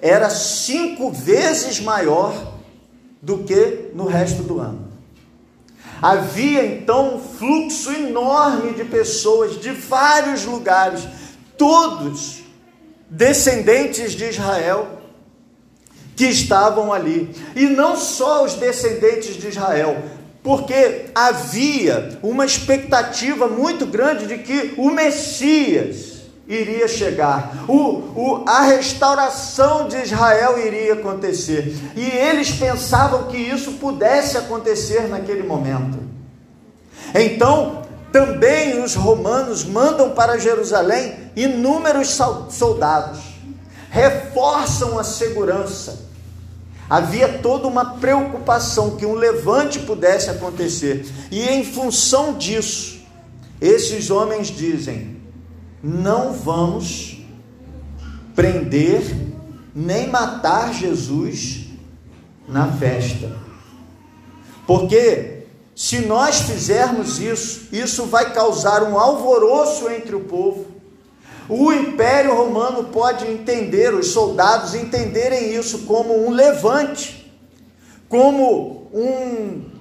era 0.00 0.28
cinco 0.30 1.10
vezes 1.10 1.80
maior 1.80 2.54
do 3.20 3.38
que 3.38 3.90
no 3.94 4.06
resto 4.06 4.42
do 4.42 4.58
ano. 4.58 4.85
Havia 6.00 6.64
então 6.64 7.16
um 7.16 7.20
fluxo 7.20 7.90
enorme 7.92 8.72
de 8.74 8.84
pessoas 8.84 9.60
de 9.60 9.70
vários 9.70 10.44
lugares, 10.44 11.06
todos 11.56 12.42
descendentes 13.08 14.12
de 14.12 14.24
Israel, 14.26 15.00
que 16.14 16.26
estavam 16.26 16.92
ali. 16.92 17.30
E 17.54 17.66
não 17.66 17.96
só 17.96 18.44
os 18.44 18.54
descendentes 18.54 19.36
de 19.36 19.48
Israel, 19.48 20.02
porque 20.42 21.06
havia 21.14 22.18
uma 22.22 22.44
expectativa 22.44 23.48
muito 23.48 23.86
grande 23.86 24.26
de 24.26 24.38
que 24.38 24.74
o 24.76 24.90
Messias 24.90 26.15
iria 26.48 26.86
chegar, 26.86 27.64
o, 27.68 27.74
o, 28.14 28.44
a 28.46 28.62
restauração 28.62 29.88
de 29.88 29.96
Israel 29.96 30.58
iria 30.64 30.94
acontecer, 30.94 31.76
e 31.96 32.04
eles 32.04 32.52
pensavam 32.52 33.24
que 33.24 33.36
isso 33.36 33.72
pudesse 33.72 34.36
acontecer 34.36 35.08
naquele 35.08 35.42
momento. 35.42 35.98
Então, 37.14 37.82
também 38.12 38.82
os 38.82 38.94
romanos 38.94 39.64
mandam 39.64 40.10
para 40.10 40.38
Jerusalém 40.38 41.14
inúmeros 41.34 42.16
soldados, 42.50 43.20
reforçam 43.90 44.98
a 44.98 45.04
segurança. 45.04 46.06
Havia 46.88 47.38
toda 47.38 47.66
uma 47.66 47.96
preocupação 47.96 48.96
que 48.96 49.04
um 49.04 49.14
levante 49.14 49.80
pudesse 49.80 50.30
acontecer, 50.30 51.04
e 51.32 51.48
em 51.48 51.64
função 51.64 52.34
disso, 52.34 53.00
esses 53.60 54.10
homens 54.10 54.46
dizem: 54.46 55.15
não 55.86 56.32
vamos 56.32 57.18
prender 58.34 59.02
nem 59.72 60.08
matar 60.08 60.74
Jesus 60.74 61.66
na 62.48 62.72
festa. 62.72 63.30
Porque 64.66 65.44
se 65.76 66.00
nós 66.00 66.40
fizermos 66.40 67.20
isso, 67.20 67.68
isso 67.72 68.06
vai 68.06 68.32
causar 68.32 68.82
um 68.82 68.98
alvoroço 68.98 69.88
entre 69.88 70.16
o 70.16 70.24
povo. 70.24 70.66
O 71.48 71.72
Império 71.72 72.34
Romano 72.34 72.84
pode 72.84 73.24
entender, 73.24 73.94
os 73.94 74.08
soldados 74.08 74.74
entenderem 74.74 75.54
isso 75.54 75.80
como 75.80 76.26
um 76.26 76.30
levante, 76.32 77.32
como 78.08 78.90
um 78.92 79.76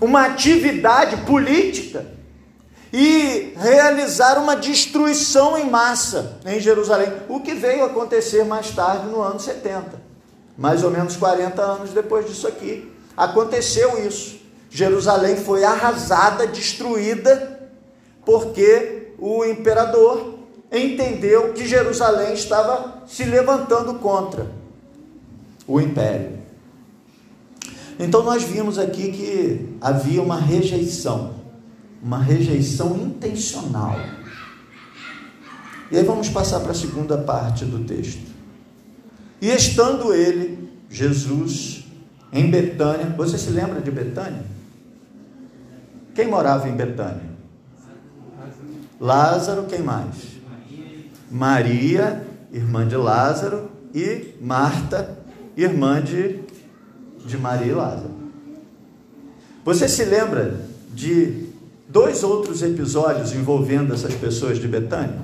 uma 0.00 0.26
atividade 0.26 1.24
política 1.24 2.15
e 2.98 3.52
realizar 3.58 4.38
uma 4.38 4.56
destruição 4.56 5.58
em 5.58 5.68
massa 5.68 6.38
em 6.46 6.58
Jerusalém, 6.58 7.12
o 7.28 7.40
que 7.40 7.52
veio 7.52 7.84
acontecer 7.84 8.42
mais 8.42 8.70
tarde 8.70 9.06
no 9.08 9.20
ano 9.20 9.38
70, 9.38 10.00
mais 10.56 10.82
ou 10.82 10.90
menos 10.90 11.14
40 11.14 11.60
anos 11.60 11.90
depois 11.90 12.24
disso 12.24 12.48
aqui. 12.48 12.90
Aconteceu 13.14 14.02
isso. 14.02 14.38
Jerusalém 14.70 15.36
foi 15.36 15.62
arrasada, 15.62 16.46
destruída, 16.46 17.68
porque 18.24 19.12
o 19.18 19.44
imperador 19.44 20.38
entendeu 20.72 21.52
que 21.52 21.66
Jerusalém 21.66 22.32
estava 22.32 23.02
se 23.06 23.24
levantando 23.24 23.98
contra 23.98 24.46
o 25.68 25.78
império. 25.78 26.38
Então 27.98 28.22
nós 28.22 28.42
vimos 28.42 28.78
aqui 28.78 29.12
que 29.12 29.76
havia 29.82 30.22
uma 30.22 30.40
rejeição, 30.40 31.34
uma 32.02 32.18
rejeição 32.18 32.96
intencional. 32.96 33.96
E 35.90 35.96
aí 35.96 36.04
vamos 36.04 36.28
passar 36.28 36.60
para 36.60 36.72
a 36.72 36.74
segunda 36.74 37.18
parte 37.18 37.64
do 37.64 37.84
texto. 37.84 38.34
E 39.40 39.48
estando 39.50 40.12
ele, 40.12 40.68
Jesus, 40.90 41.84
em 42.32 42.50
Betânia, 42.50 43.06
você 43.16 43.38
se 43.38 43.50
lembra 43.50 43.80
de 43.80 43.90
Betânia? 43.90 44.44
Quem 46.14 46.28
morava 46.28 46.68
em 46.68 46.74
Betânia? 46.74 47.36
Lázaro, 49.00 49.64
quem 49.64 49.82
mais? 49.82 50.14
Maria, 51.30 52.26
irmã 52.52 52.86
de 52.86 52.96
Lázaro, 52.96 53.70
e 53.94 54.34
Marta, 54.40 55.18
irmã 55.56 56.02
de 56.02 56.46
de 57.26 57.36
Maria 57.36 57.72
e 57.72 57.74
Lázaro. 57.74 58.14
Você 59.64 59.88
se 59.88 60.04
lembra 60.04 60.60
de 60.94 61.45
dois 61.96 62.22
outros 62.22 62.60
episódios 62.60 63.32
envolvendo 63.32 63.94
essas 63.94 64.14
pessoas 64.14 64.58
de 64.58 64.68
Betânia? 64.68 65.18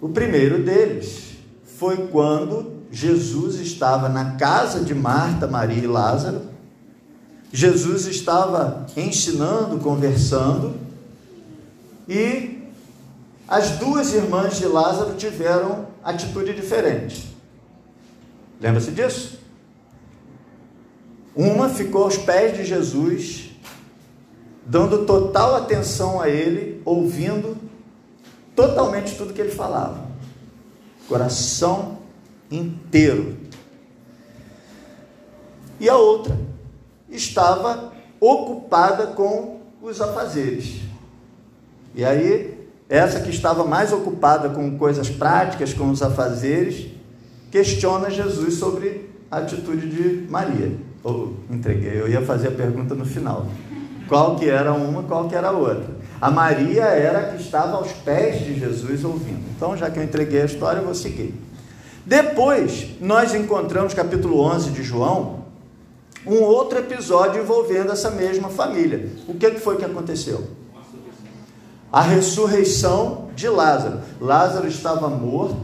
O 0.00 0.08
primeiro 0.08 0.64
deles 0.64 1.34
foi 1.78 2.08
quando 2.08 2.82
Jesus 2.90 3.60
estava 3.60 4.08
na 4.08 4.32
casa 4.32 4.80
de 4.80 4.96
Marta, 4.96 5.46
Maria 5.46 5.84
e 5.84 5.86
Lázaro. 5.86 6.40
Jesus 7.52 8.06
estava 8.06 8.84
ensinando, 8.96 9.78
conversando, 9.78 10.74
e 12.08 12.64
as 13.46 13.78
duas 13.78 14.12
irmãs 14.12 14.58
de 14.58 14.66
Lázaro 14.66 15.14
tiveram 15.14 15.86
atitude 16.02 16.52
diferente. 16.52 17.32
Lembra-se 18.60 18.90
disso? 18.90 19.38
Uma 21.32 21.68
ficou 21.68 22.02
aos 22.02 22.16
pés 22.16 22.56
de 22.56 22.64
Jesus, 22.64 23.49
dando 24.70 25.04
total 25.04 25.56
atenção 25.56 26.20
a 26.20 26.28
ele, 26.28 26.80
ouvindo 26.84 27.56
totalmente 28.54 29.16
tudo 29.16 29.34
que 29.34 29.40
ele 29.40 29.50
falava. 29.50 30.06
Coração 31.08 31.98
inteiro. 32.48 33.36
E 35.80 35.88
a 35.88 35.96
outra 35.96 36.38
estava 37.10 37.92
ocupada 38.20 39.08
com 39.08 39.58
os 39.82 40.00
afazeres. 40.00 40.76
E 41.92 42.04
aí, 42.04 42.56
essa 42.88 43.18
que 43.18 43.30
estava 43.30 43.64
mais 43.64 43.92
ocupada 43.92 44.50
com 44.50 44.78
coisas 44.78 45.10
práticas, 45.10 45.74
com 45.74 45.90
os 45.90 46.00
afazeres, 46.00 46.92
questiona 47.50 48.08
Jesus 48.08 48.54
sobre 48.54 49.10
a 49.28 49.38
atitude 49.38 49.88
de 49.88 50.30
Maria. 50.30 50.76
Ou 51.02 51.34
entreguei, 51.50 52.00
eu 52.00 52.08
ia 52.08 52.22
fazer 52.22 52.48
a 52.48 52.52
pergunta 52.52 52.94
no 52.94 53.04
final. 53.04 53.48
Qual 54.10 54.34
que 54.34 54.50
era 54.50 54.72
uma, 54.72 55.04
qual 55.04 55.28
que 55.28 55.36
era 55.36 55.50
a 55.50 55.52
outra? 55.52 55.88
A 56.20 56.32
Maria 56.32 56.82
era 56.82 57.20
a 57.20 57.22
que 57.28 57.40
estava 57.40 57.76
aos 57.76 57.92
pés 57.92 58.44
de 58.44 58.58
Jesus 58.58 59.04
ouvindo. 59.04 59.48
Então, 59.56 59.76
já 59.76 59.88
que 59.88 60.00
eu 60.00 60.02
entreguei 60.02 60.42
a 60.42 60.46
história, 60.46 60.80
eu 60.80 60.84
vou 60.84 60.96
seguir. 60.96 61.32
Depois, 62.04 62.88
nós 63.00 63.36
encontramos, 63.36 63.94
capítulo 63.94 64.40
11 64.40 64.72
de 64.72 64.82
João, 64.82 65.44
um 66.26 66.40
outro 66.42 66.80
episódio 66.80 67.40
envolvendo 67.40 67.92
essa 67.92 68.10
mesma 68.10 68.48
família. 68.48 69.10
O 69.28 69.34
que 69.34 69.48
foi 69.60 69.76
que 69.76 69.84
aconteceu? 69.84 70.42
A 71.92 72.02
ressurreição 72.02 73.28
de 73.36 73.48
Lázaro. 73.48 74.00
Lázaro 74.20 74.66
estava 74.66 75.08
morto, 75.08 75.56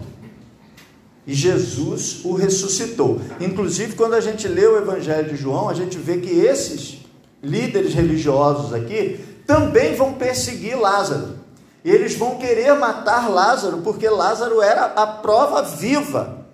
e 1.26 1.34
Jesus 1.34 2.20
o 2.24 2.34
ressuscitou. 2.34 3.20
Inclusive, 3.40 3.96
quando 3.96 4.14
a 4.14 4.20
gente 4.20 4.46
lê 4.46 4.64
o 4.64 4.78
Evangelho 4.78 5.30
de 5.30 5.36
João, 5.36 5.68
a 5.68 5.74
gente 5.74 5.98
vê 5.98 6.18
que 6.18 6.30
esses 6.30 7.05
líderes 7.46 7.94
religiosos 7.94 8.74
aqui 8.74 9.20
também 9.46 9.94
vão 9.94 10.14
perseguir 10.14 10.78
Lázaro. 10.78 11.36
E 11.84 11.90
eles 11.90 12.16
vão 12.16 12.36
querer 12.36 12.74
matar 12.74 13.30
Lázaro, 13.30 13.78
porque 13.78 14.08
Lázaro 14.08 14.60
era 14.60 14.86
a 14.86 15.06
prova 15.06 15.62
viva, 15.62 16.46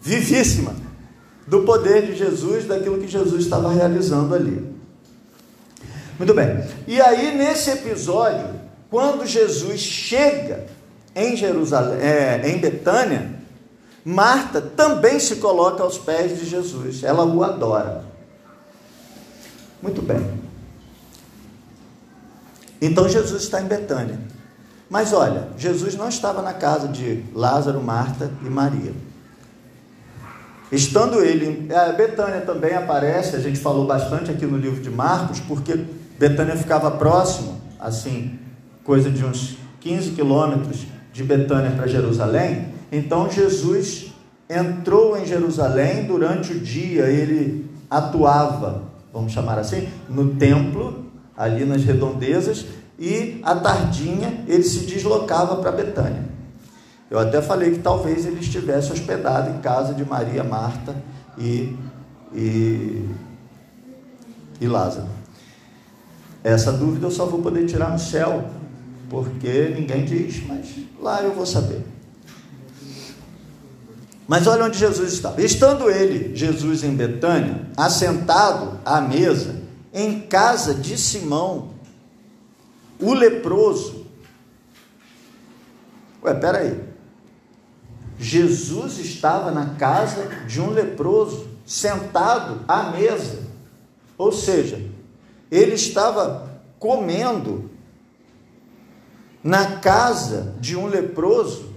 vivíssima, 0.00 0.74
do 1.46 1.62
poder 1.62 2.06
de 2.06 2.16
Jesus, 2.16 2.64
daquilo 2.64 2.98
que 2.98 3.08
Jesus 3.08 3.44
estava 3.44 3.72
realizando 3.72 4.34
ali. 4.34 4.64
Muito 6.16 6.34
bem. 6.34 6.64
E 6.86 7.00
aí, 7.00 7.36
nesse 7.36 7.70
episódio, 7.70 8.48
quando 8.88 9.26
Jesus 9.26 9.80
chega 9.80 10.66
em 11.16 11.36
Jerusalém, 11.36 11.98
é, 12.00 12.48
em 12.48 12.58
Betânia, 12.58 13.38
Marta 14.04 14.60
também 14.60 15.18
se 15.18 15.36
coloca 15.36 15.82
aos 15.82 15.98
pés 15.98 16.38
de 16.38 16.46
Jesus, 16.46 17.02
ela 17.02 17.24
o 17.24 17.42
adora. 17.42 18.07
Muito 19.82 20.02
bem. 20.02 20.38
Então 22.80 23.08
Jesus 23.08 23.42
está 23.42 23.60
em 23.60 23.66
Betânia. 23.66 24.18
Mas 24.88 25.12
olha, 25.12 25.48
Jesus 25.56 25.94
não 25.94 26.08
estava 26.08 26.40
na 26.40 26.54
casa 26.54 26.88
de 26.88 27.22
Lázaro, 27.34 27.82
Marta 27.82 28.30
e 28.44 28.48
Maria. 28.48 28.92
Estando 30.70 31.22
ele, 31.22 31.72
a 31.72 31.92
Betânia 31.92 32.40
também 32.42 32.74
aparece, 32.74 33.36
a 33.36 33.40
gente 33.40 33.58
falou 33.58 33.86
bastante 33.86 34.30
aqui 34.30 34.44
no 34.44 34.56
livro 34.56 34.82
de 34.82 34.90
Marcos, 34.90 35.40
porque 35.40 35.84
Betânia 36.18 36.56
ficava 36.56 36.90
próximo, 36.90 37.58
assim, 37.80 38.38
coisa 38.84 39.10
de 39.10 39.24
uns 39.24 39.56
15 39.80 40.10
quilômetros 40.10 40.86
de 41.12 41.24
Betânia 41.24 41.70
para 41.70 41.86
Jerusalém, 41.86 42.68
então 42.92 43.30
Jesus 43.30 44.12
entrou 44.48 45.16
em 45.16 45.24
Jerusalém 45.24 46.04
durante 46.04 46.52
o 46.52 46.60
dia, 46.60 47.04
ele 47.04 47.70
atuava, 47.90 48.87
vamos 49.18 49.32
chamar 49.32 49.58
assim, 49.58 49.88
no 50.08 50.36
templo, 50.36 51.06
ali 51.36 51.64
nas 51.64 51.84
redondezas, 51.84 52.66
e 52.98 53.40
à 53.42 53.54
tardinha 53.54 54.44
ele 54.46 54.62
se 54.62 54.80
deslocava 54.86 55.56
para 55.56 55.72
Betânia. 55.72 56.24
Eu 57.10 57.18
até 57.18 57.40
falei 57.40 57.72
que 57.72 57.78
talvez 57.78 58.26
ele 58.26 58.40
estivesse 58.40 58.92
hospedado 58.92 59.50
em 59.50 59.60
casa 59.60 59.94
de 59.94 60.04
Maria, 60.04 60.44
Marta 60.44 60.94
e, 61.36 61.76
e, 62.34 63.08
e 64.60 64.66
Lázaro. 64.66 65.08
Essa 66.44 66.72
dúvida 66.72 67.06
eu 67.06 67.10
só 67.10 67.26
vou 67.26 67.40
poder 67.40 67.66
tirar 67.66 67.90
no 67.90 67.98
céu, 67.98 68.44
porque 69.08 69.74
ninguém 69.76 70.04
diz, 70.04 70.46
mas 70.46 70.76
lá 71.00 71.22
eu 71.22 71.32
vou 71.32 71.46
saber. 71.46 71.84
Mas 74.28 74.46
olha 74.46 74.66
onde 74.66 74.78
Jesus 74.78 75.14
estava. 75.14 75.40
Estando 75.40 75.90
ele, 75.90 76.36
Jesus, 76.36 76.84
em 76.84 76.94
Betânia, 76.94 77.66
assentado 77.74 78.78
à 78.84 79.00
mesa, 79.00 79.56
em 79.92 80.20
casa 80.20 80.74
de 80.74 80.98
Simão, 80.98 81.70
o 83.00 83.14
leproso. 83.14 84.04
Ué, 86.22 86.34
peraí. 86.34 86.78
Jesus 88.18 88.98
estava 88.98 89.50
na 89.50 89.76
casa 89.76 90.28
de 90.46 90.60
um 90.60 90.72
leproso, 90.72 91.48
sentado 91.64 92.60
à 92.68 92.90
mesa. 92.90 93.46
Ou 94.18 94.30
seja, 94.30 94.84
ele 95.50 95.74
estava 95.74 96.60
comendo 96.78 97.70
na 99.42 99.78
casa 99.78 100.54
de 100.60 100.76
um 100.76 100.86
leproso 100.86 101.67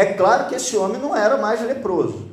é 0.00 0.14
claro 0.14 0.48
que 0.48 0.54
esse 0.54 0.74
homem 0.78 0.98
não 0.98 1.14
era 1.14 1.36
mais 1.36 1.60
leproso. 1.60 2.26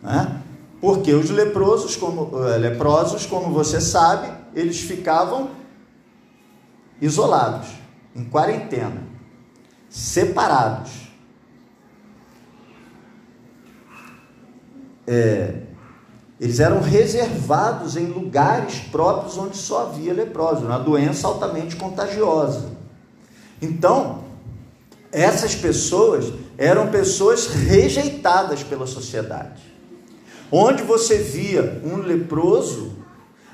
Né? 0.00 0.40
Porque 0.80 1.12
os 1.12 1.28
leprosos, 1.28 1.94
como, 1.94 2.42
eh, 2.46 2.56
leprosos, 2.56 3.26
como 3.26 3.52
você 3.52 3.78
sabe, 3.78 4.32
eles 4.54 4.80
ficavam 4.80 5.50
isolados, 7.02 7.68
em 8.16 8.24
quarentena, 8.24 9.02
separados. 9.90 10.90
É, 15.06 15.64
eles 16.40 16.60
eram 16.60 16.80
reservados 16.80 17.94
em 17.94 18.06
lugares 18.06 18.78
próprios 18.90 19.36
onde 19.36 19.58
só 19.58 19.82
havia 19.82 20.14
leprosos, 20.14 20.64
uma 20.64 20.78
doença 20.78 21.28
altamente 21.28 21.76
contagiosa. 21.76 22.70
Então, 23.60 24.31
essas 25.12 25.54
pessoas 25.54 26.32
eram 26.56 26.88
pessoas 26.88 27.46
rejeitadas 27.46 28.62
pela 28.62 28.86
sociedade. 28.86 29.62
Onde 30.50 30.82
você 30.82 31.18
via 31.18 31.80
um 31.84 31.96
leproso, 31.96 32.92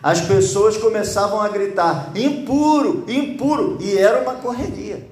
as 0.02 0.20
pessoas 0.20 0.76
começavam 0.76 1.40
a 1.40 1.48
gritar: 1.48 2.12
impuro, 2.14 3.04
impuro, 3.08 3.78
e 3.80 3.98
era 3.98 4.22
uma 4.22 4.34
correria. 4.36 5.08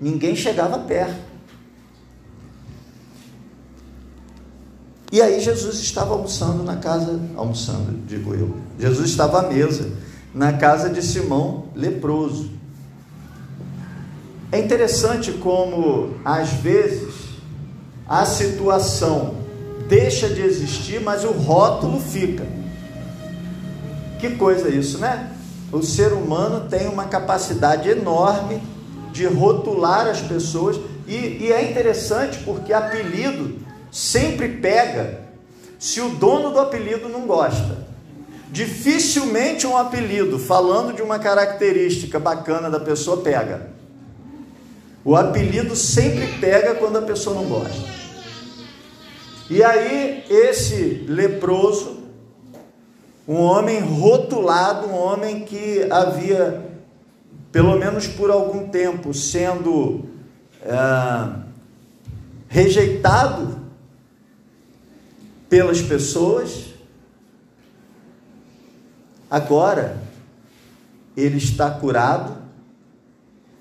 Ninguém 0.00 0.36
chegava 0.36 0.78
perto. 0.80 1.28
E 5.10 5.22
aí 5.22 5.40
Jesus 5.40 5.78
estava 5.80 6.12
almoçando 6.12 6.62
na 6.62 6.76
casa, 6.76 7.18
almoçando, 7.34 7.98
digo 8.06 8.34
eu. 8.34 8.54
Jesus 8.78 9.08
estava 9.08 9.40
à 9.40 9.48
mesa 9.48 9.90
na 10.34 10.52
casa 10.52 10.90
de 10.90 11.02
Simão 11.02 11.68
leproso. 11.74 12.57
É 14.50 14.58
interessante 14.58 15.32
como 15.32 16.14
às 16.24 16.50
vezes 16.50 17.14
a 18.08 18.24
situação 18.24 19.36
deixa 19.86 20.28
de 20.28 20.40
existir, 20.40 21.00
mas 21.00 21.22
o 21.22 21.32
rótulo 21.32 22.00
fica. 22.00 22.46
Que 24.18 24.30
coisa 24.36 24.70
isso, 24.70 24.98
né? 24.98 25.32
O 25.70 25.82
ser 25.82 26.14
humano 26.14 26.68
tem 26.68 26.88
uma 26.88 27.04
capacidade 27.04 27.90
enorme 27.90 28.62
de 29.12 29.26
rotular 29.26 30.06
as 30.06 30.20
pessoas 30.22 30.80
e, 31.06 31.44
e 31.44 31.52
é 31.52 31.70
interessante 31.70 32.38
porque 32.38 32.72
apelido 32.72 33.58
sempre 33.92 34.48
pega 34.48 35.20
se 35.78 36.00
o 36.00 36.08
dono 36.10 36.50
do 36.50 36.58
apelido 36.58 37.08
não 37.08 37.26
gosta. 37.26 37.86
Dificilmente 38.50 39.66
um 39.66 39.76
apelido, 39.76 40.38
falando 40.38 40.94
de 40.94 41.02
uma 41.02 41.18
característica 41.18 42.18
bacana 42.18 42.70
da 42.70 42.80
pessoa, 42.80 43.18
pega. 43.18 43.77
O 45.08 45.16
apelido 45.16 45.74
sempre 45.74 46.38
pega 46.38 46.74
quando 46.74 46.98
a 46.98 47.00
pessoa 47.00 47.34
não 47.34 47.46
gosta. 47.48 47.82
E 49.48 49.64
aí, 49.64 50.22
esse 50.28 51.06
leproso, 51.08 52.00
um 53.26 53.36
homem 53.36 53.80
rotulado, 53.80 54.86
um 54.86 54.94
homem 54.94 55.46
que 55.46 55.90
havia, 55.90 56.62
pelo 57.50 57.78
menos 57.78 58.06
por 58.06 58.30
algum 58.30 58.68
tempo, 58.68 59.14
sendo 59.14 60.04
é, 60.60 61.40
rejeitado 62.46 63.62
pelas 65.48 65.80
pessoas, 65.80 66.66
agora 69.30 70.02
ele 71.16 71.38
está 71.38 71.70
curado 71.70 72.37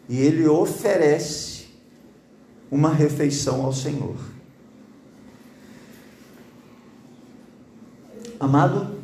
e 0.07 0.19
ele 0.19 0.47
oferece 0.47 1.67
uma 2.71 2.93
refeição 2.93 3.65
ao 3.65 3.73
Senhor. 3.73 4.15
Amado, 8.39 8.95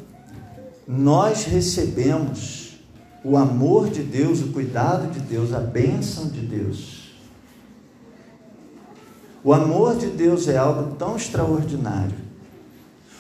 nós 0.88 1.46
recebemos 1.46 2.78
o 3.24 3.38
amor 3.38 3.90
de 3.90 4.04
Deus, 4.04 4.42
o 4.42 4.52
cuidado 4.52 5.12
de 5.12 5.20
Deus, 5.20 5.54
a 5.54 5.60
bênção 5.60 6.28
de 6.28 6.42
Deus. 6.42 7.14
O 9.44 9.54
amor 9.54 9.98
de 9.98 10.08
Deus 10.08 10.48
é 10.48 10.58
algo 10.58 10.96
tão 10.96 11.16
extraordinário 11.16 12.24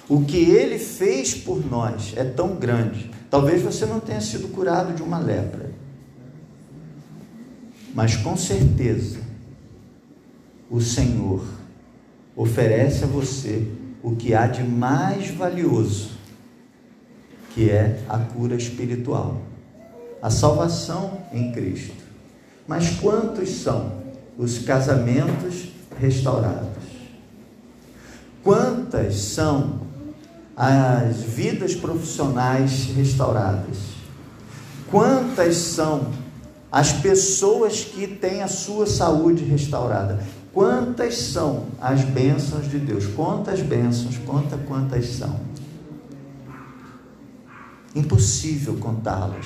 o 0.10 0.24
que 0.26 0.38
ele 0.38 0.78
fez 0.78 1.34
por 1.34 1.66
nós 1.66 2.14
é 2.16 2.24
tão 2.24 2.56
grande. 2.56 3.10
Talvez 3.30 3.62
você 3.62 3.86
não 3.86 4.00
tenha 4.00 4.22
sido 4.22 4.50
curado 4.50 4.94
de 4.94 5.02
uma 5.02 5.18
lepra, 5.18 5.63
mas 7.94 8.16
com 8.16 8.36
certeza 8.36 9.20
o 10.70 10.82
Senhor 10.82 11.46
oferece 12.36 13.04
a 13.04 13.08
você 13.08 13.68
o 14.02 14.16
que 14.16 14.34
há 14.34 14.48
de 14.48 14.64
mais 14.64 15.30
valioso, 15.30 16.12
que 17.54 17.70
é 17.70 18.02
a 18.10 18.18
cura 18.18 18.56
espiritual, 18.56 19.42
a 20.22 20.30
salvação 20.30 21.20
em 21.32 21.52
Cristo. 21.52 22.04
Mas 22.68 22.90
quantos 23.00 23.50
são 23.62 24.02
os 24.38 24.60
casamentos 24.60 25.70
restaurados? 26.00 26.84
Quantas 28.42 29.16
são 29.16 29.84
as 30.56 31.18
vidas 31.18 31.76
profissionais 31.76 32.86
restauradas. 32.96 33.78
Quantas 34.90 35.56
são 35.58 36.12
as 36.74 36.92
pessoas 36.92 37.84
que 37.84 38.08
têm 38.08 38.42
a 38.42 38.48
sua 38.48 38.88
saúde 38.88 39.44
restaurada? 39.44 40.26
Quantas 40.52 41.16
são 41.20 41.68
as 41.80 42.04
bênçãos 42.04 42.68
de 42.68 42.80
Deus? 42.80 43.06
Quantas 43.06 43.62
bênçãos? 43.62 44.18
Conta 44.18 44.58
quantas 44.58 45.06
são. 45.06 45.40
Impossível 47.94 48.76
contá-las. 48.78 49.46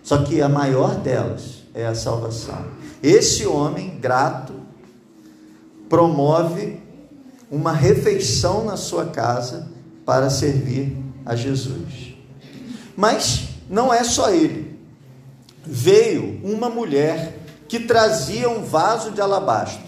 Só 0.00 0.18
que 0.18 0.40
a 0.40 0.48
maior 0.48 0.94
delas 0.94 1.64
é 1.74 1.84
a 1.84 1.94
salvação. 1.96 2.66
Esse 3.02 3.44
homem 3.44 3.98
grato 3.98 4.54
promove 5.88 6.80
uma 7.50 7.72
refeição 7.72 8.64
na 8.64 8.76
sua 8.76 9.06
casa 9.06 9.68
para 10.06 10.30
servir 10.30 10.96
a 11.26 11.34
Jesus. 11.34 12.14
Mas 12.96 13.48
não 13.68 13.92
é 13.92 14.04
só 14.04 14.30
ele. 14.30 14.63
Veio 15.66 16.40
uma 16.44 16.68
mulher 16.68 17.38
que 17.68 17.80
trazia 17.80 18.48
um 18.48 18.62
vaso 18.62 19.10
de 19.10 19.20
alabastro. 19.20 19.82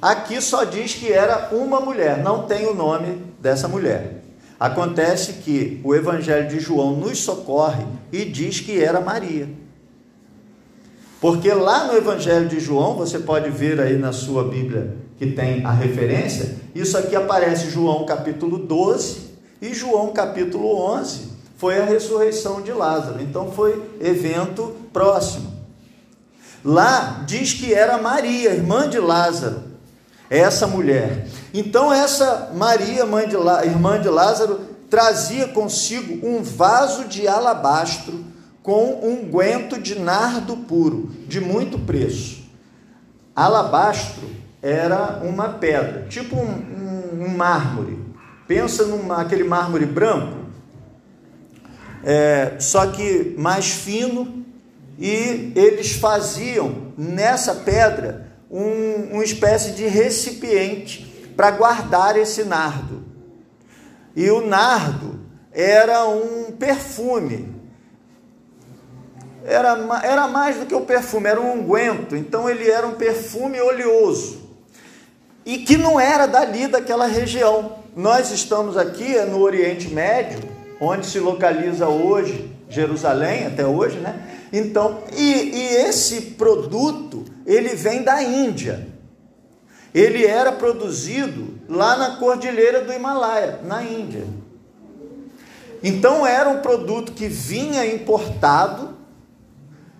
Aqui 0.00 0.40
só 0.40 0.64
diz 0.64 0.94
que 0.94 1.12
era 1.12 1.50
uma 1.52 1.80
mulher, 1.80 2.18
não 2.18 2.42
tem 2.42 2.66
o 2.66 2.74
nome 2.74 3.22
dessa 3.40 3.68
mulher. 3.68 4.22
Acontece 4.58 5.34
que 5.34 5.80
o 5.84 5.94
Evangelho 5.94 6.48
de 6.48 6.60
João 6.60 6.96
nos 6.96 7.18
socorre 7.18 7.84
e 8.12 8.24
diz 8.24 8.60
que 8.60 8.82
era 8.82 9.00
Maria. 9.00 9.48
Porque 11.20 11.52
lá 11.52 11.86
no 11.86 11.96
Evangelho 11.96 12.48
de 12.48 12.58
João, 12.58 12.96
você 12.96 13.20
pode 13.20 13.48
ver 13.48 13.80
aí 13.80 13.96
na 13.96 14.12
sua 14.12 14.44
Bíblia 14.44 14.96
que 15.18 15.26
tem 15.26 15.64
a 15.64 15.70
referência, 15.70 16.56
isso 16.74 16.98
aqui 16.98 17.14
aparece 17.14 17.70
João 17.70 18.04
capítulo 18.04 18.58
12 18.58 19.30
e 19.60 19.72
João 19.72 20.12
capítulo 20.12 20.66
11 20.94 21.31
foi 21.62 21.78
a 21.78 21.84
ressurreição 21.84 22.60
de 22.60 22.72
Lázaro. 22.72 23.22
Então 23.22 23.52
foi 23.52 23.80
evento 24.00 24.74
próximo. 24.92 25.52
Lá 26.64 27.22
diz 27.24 27.54
que 27.54 27.72
era 27.72 27.98
Maria, 27.98 28.50
irmã 28.50 28.90
de 28.90 28.98
Lázaro, 28.98 29.62
essa 30.28 30.66
mulher. 30.66 31.28
Então 31.54 31.92
essa 31.92 32.50
Maria, 32.52 33.06
mãe 33.06 33.28
de 33.28 33.36
irmã 33.36 34.00
de 34.00 34.08
Lázaro, 34.08 34.58
trazia 34.90 35.46
consigo 35.46 36.26
um 36.26 36.42
vaso 36.42 37.04
de 37.04 37.28
alabastro 37.28 38.24
com 38.60 38.98
um 39.00 39.30
guento 39.30 39.80
de 39.80 39.96
nardo 39.96 40.56
puro, 40.56 41.12
de 41.28 41.40
muito 41.40 41.78
preço. 41.78 42.42
Alabastro 43.36 44.28
era 44.60 45.20
uma 45.22 45.48
pedra, 45.48 46.08
tipo 46.08 46.34
um, 46.34 46.42
um, 46.42 47.24
um 47.26 47.28
mármore. 47.28 48.00
Pensa 48.48 48.84
naquele 48.84 49.44
mármore 49.44 49.86
branco, 49.86 50.41
é, 52.04 52.56
só 52.58 52.86
que 52.86 53.34
mais 53.38 53.70
fino, 53.70 54.44
e 54.98 55.52
eles 55.56 55.92
faziam 55.92 56.92
nessa 56.96 57.54
pedra 57.54 58.32
um, 58.50 59.14
uma 59.14 59.24
espécie 59.24 59.72
de 59.72 59.86
recipiente 59.86 61.32
para 61.36 61.50
guardar 61.50 62.16
esse 62.16 62.44
nardo. 62.44 63.02
E 64.14 64.30
o 64.30 64.46
nardo 64.46 65.20
era 65.52 66.06
um 66.06 66.52
perfume 66.52 67.62
era, 69.44 69.76
era 70.04 70.28
mais 70.28 70.56
do 70.56 70.66
que 70.66 70.74
o 70.74 70.82
perfume, 70.82 71.28
era 71.28 71.40
um 71.40 71.60
unguento, 71.60 72.16
então 72.16 72.48
ele 72.48 72.70
era 72.70 72.86
um 72.86 72.94
perfume 72.94 73.60
oleoso 73.60 74.40
e 75.44 75.58
que 75.58 75.76
não 75.76 75.98
era 75.98 76.26
dali 76.26 76.68
daquela 76.68 77.06
região. 77.06 77.82
Nós 77.96 78.30
estamos 78.30 78.76
aqui 78.76 79.18
no 79.22 79.40
Oriente 79.40 79.88
Médio, 79.88 80.40
onde 80.84 81.06
se 81.06 81.20
localiza 81.20 81.88
hoje 81.88 82.50
Jerusalém, 82.68 83.46
até 83.46 83.64
hoje, 83.64 83.98
né? 83.98 84.48
Então, 84.52 85.04
e, 85.16 85.22
e 85.22 85.62
esse 85.86 86.20
produto 86.32 87.24
ele 87.46 87.68
vem 87.76 88.02
da 88.02 88.20
Índia. 88.22 88.88
Ele 89.94 90.26
era 90.26 90.50
produzido 90.50 91.54
lá 91.68 91.96
na 91.96 92.16
cordilheira 92.16 92.80
do 92.80 92.92
Himalaia, 92.92 93.60
na 93.62 93.82
Índia. 93.84 94.24
Então 95.82 96.26
era 96.26 96.48
um 96.48 96.60
produto 96.60 97.12
que 97.12 97.28
vinha 97.28 97.86
importado 97.86 98.96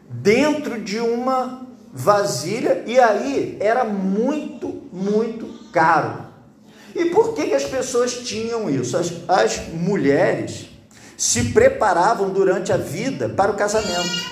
dentro 0.08 0.80
de 0.80 0.98
uma 0.98 1.66
vasilha 1.92 2.82
e 2.86 2.98
aí 2.98 3.56
era 3.60 3.84
muito, 3.84 4.82
muito 4.92 5.70
caro. 5.70 6.26
E 6.94 7.06
por 7.06 7.34
que, 7.34 7.48
que 7.48 7.54
as 7.54 7.64
pessoas 7.64 8.14
tinham 8.16 8.68
isso? 8.68 8.96
As, 8.96 9.12
as 9.28 9.68
mulheres 9.68 10.71
se 11.22 11.52
preparavam 11.52 12.30
durante 12.30 12.72
a 12.72 12.76
vida 12.76 13.28
para 13.28 13.52
o 13.52 13.54
casamento. 13.54 14.26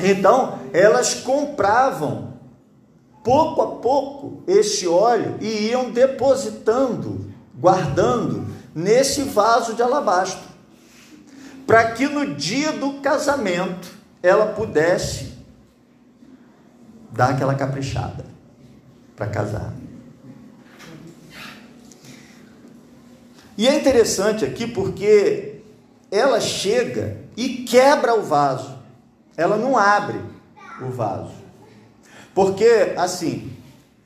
Então, 0.00 0.58
elas 0.72 1.16
compravam 1.16 2.32
pouco 3.22 3.60
a 3.60 3.66
pouco 3.76 4.42
esse 4.46 4.88
óleo 4.88 5.36
e 5.38 5.68
iam 5.68 5.90
depositando 5.90 7.30
guardando 7.54 8.46
nesse 8.74 9.20
vaso 9.24 9.74
de 9.74 9.82
alabastro, 9.82 10.48
para 11.66 11.92
que 11.92 12.08
no 12.08 12.34
dia 12.36 12.72
do 12.72 12.94
casamento 13.02 13.92
ela 14.22 14.46
pudesse 14.46 15.34
dar 17.10 17.32
aquela 17.32 17.54
caprichada 17.54 18.24
para 19.14 19.26
casar. 19.26 19.74
E 23.58 23.68
é 23.68 23.78
interessante 23.78 24.42
aqui 24.42 24.66
porque 24.66 25.51
ela 26.12 26.38
chega 26.40 27.16
e 27.34 27.64
quebra 27.64 28.14
o 28.14 28.22
vaso. 28.22 28.78
Ela 29.34 29.56
não 29.56 29.78
abre 29.78 30.20
o 30.82 30.90
vaso. 30.90 31.32
Porque, 32.34 32.92
assim, 32.98 33.50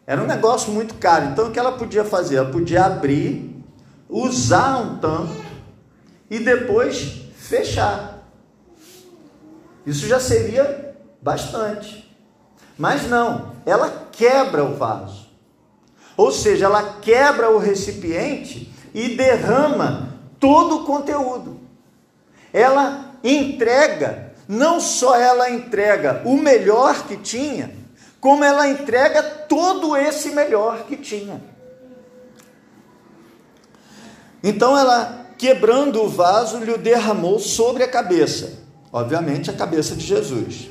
era 0.06 0.22
um 0.22 0.26
negócio 0.26 0.72
muito 0.72 0.94
caro. 0.94 1.26
Então, 1.26 1.48
o 1.48 1.50
que 1.50 1.58
ela 1.58 1.72
podia 1.72 2.04
fazer? 2.04 2.36
Ela 2.36 2.52
podia 2.52 2.84
abrir, 2.84 3.60
usar 4.08 4.78
um 4.78 4.98
tanto 4.98 5.36
e 6.30 6.38
depois 6.38 7.22
fechar. 7.36 8.24
Isso 9.84 10.06
já 10.06 10.20
seria 10.20 10.94
bastante. 11.20 12.08
Mas 12.78 13.08
não, 13.08 13.50
ela 13.64 14.06
quebra 14.12 14.62
o 14.62 14.76
vaso. 14.76 15.26
Ou 16.16 16.30
seja, 16.30 16.66
ela 16.66 16.98
quebra 17.00 17.50
o 17.50 17.58
recipiente 17.58 18.72
e 18.94 19.16
derrama 19.16 20.20
todo 20.38 20.82
o 20.82 20.84
conteúdo. 20.84 21.65
Ela 22.56 23.18
entrega, 23.22 24.32
não 24.48 24.80
só 24.80 25.14
ela 25.14 25.50
entrega 25.50 26.22
o 26.24 26.38
melhor 26.38 27.06
que 27.06 27.18
tinha, 27.18 27.70
como 28.18 28.42
ela 28.42 28.66
entrega 28.66 29.22
todo 29.22 29.94
esse 29.94 30.30
melhor 30.30 30.84
que 30.84 30.96
tinha. 30.96 31.38
Então 34.42 34.76
ela, 34.76 35.26
quebrando 35.36 36.02
o 36.02 36.08
vaso, 36.08 36.56
lhe 36.56 36.78
derramou 36.78 37.38
sobre 37.38 37.82
a 37.82 37.88
cabeça, 37.88 38.54
obviamente 38.90 39.50
a 39.50 39.52
cabeça 39.52 39.94
de 39.94 40.06
Jesus. 40.06 40.70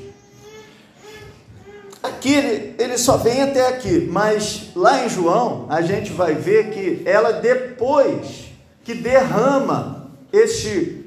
Aqui 2.02 2.34
ele, 2.34 2.74
ele 2.80 2.98
só 2.98 3.16
vem 3.16 3.42
até 3.42 3.68
aqui, 3.68 4.08
mas 4.10 4.72
lá 4.74 5.04
em 5.04 5.08
João 5.08 5.66
a 5.70 5.82
gente 5.82 6.10
vai 6.12 6.34
ver 6.34 6.70
que 6.70 7.08
ela 7.08 7.30
depois 7.30 8.46
que 8.82 8.92
derrama 8.92 10.10
esse 10.32 11.05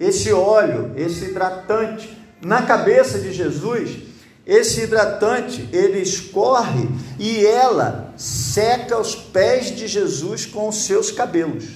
esse 0.00 0.32
óleo, 0.32 0.92
esse 0.96 1.26
hidratante 1.26 2.18
na 2.40 2.62
cabeça 2.62 3.18
de 3.18 3.32
Jesus, 3.32 3.98
esse 4.46 4.80
hidratante 4.80 5.68
ele 5.70 6.00
escorre 6.00 6.88
e 7.18 7.44
ela 7.44 8.14
seca 8.16 8.98
os 8.98 9.14
pés 9.14 9.76
de 9.76 9.86
Jesus 9.86 10.46
com 10.46 10.68
os 10.68 10.86
seus 10.86 11.10
cabelos. 11.10 11.66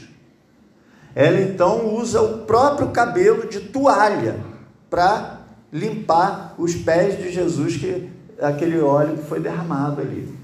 Ela 1.15 1.41
então 1.43 1.95
usa 1.95 2.21
o 2.23 2.39
próprio 2.39 2.89
cabelo 2.89 3.47
de 3.47 3.61
toalha 3.61 4.41
para 4.89 5.43
limpar 5.71 6.55
os 6.57 6.75
pés 6.75 7.19
de 7.19 7.31
Jesus 7.31 7.77
que 7.77 8.09
aquele 8.41 8.81
óleo 8.81 9.19
que 9.19 9.29
foi 9.29 9.39
derramado 9.39 10.01
ali. 10.01 10.44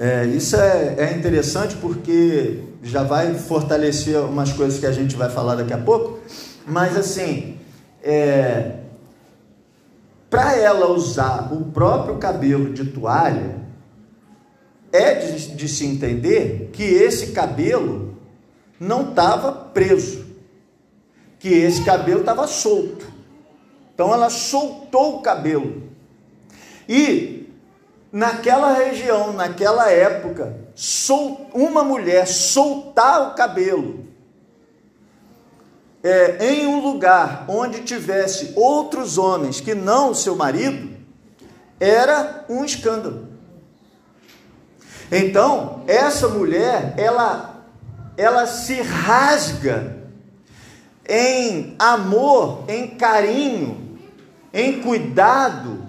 É, 0.00 0.24
isso 0.26 0.54
é, 0.54 0.94
é 0.96 1.12
interessante 1.16 1.74
porque 1.76 2.62
já 2.84 3.02
vai 3.02 3.34
fortalecer 3.34 4.16
umas 4.20 4.52
coisas 4.52 4.78
que 4.78 4.86
a 4.86 4.92
gente 4.92 5.16
vai 5.16 5.28
falar 5.28 5.56
daqui 5.56 5.72
a 5.72 5.78
pouco, 5.78 6.20
mas 6.64 6.96
assim, 6.96 7.58
é, 8.00 8.76
para 10.30 10.56
ela 10.56 10.88
usar 10.92 11.52
o 11.52 11.64
próprio 11.72 12.16
cabelo 12.16 12.72
de 12.72 12.84
toalha, 12.84 13.56
é 14.92 15.14
de, 15.14 15.56
de 15.56 15.68
se 15.68 15.84
entender 15.84 16.70
que 16.72 16.84
esse 16.84 17.32
cabelo 17.32 18.16
não 18.78 19.10
estava 19.10 19.50
preso, 19.50 20.24
que 21.40 21.48
esse 21.48 21.84
cabelo 21.84 22.20
estava 22.20 22.46
solto. 22.46 23.04
Então 23.94 24.14
ela 24.14 24.30
soltou 24.30 25.16
o 25.16 25.22
cabelo 25.22 25.82
e 26.88 27.37
naquela 28.12 28.72
região, 28.72 29.32
naquela 29.32 29.90
época, 29.90 30.56
uma 31.52 31.84
mulher 31.84 32.26
soltar 32.26 33.28
o 33.28 33.34
cabelo 33.34 34.06
é, 36.02 36.52
em 36.52 36.66
um 36.66 36.80
lugar 36.80 37.44
onde 37.48 37.82
tivesse 37.82 38.52
outros 38.56 39.18
homens 39.18 39.60
que 39.60 39.74
não 39.74 40.10
o 40.10 40.14
seu 40.14 40.36
marido, 40.36 40.96
era 41.80 42.44
um 42.48 42.64
escândalo. 42.64 43.28
Então, 45.10 45.82
essa 45.86 46.28
mulher, 46.28 46.94
ela, 46.96 47.64
ela 48.16 48.46
se 48.46 48.80
rasga 48.80 49.96
em 51.08 51.74
amor, 51.78 52.64
em 52.68 52.88
carinho, 52.88 53.98
em 54.52 54.80
cuidado 54.82 55.87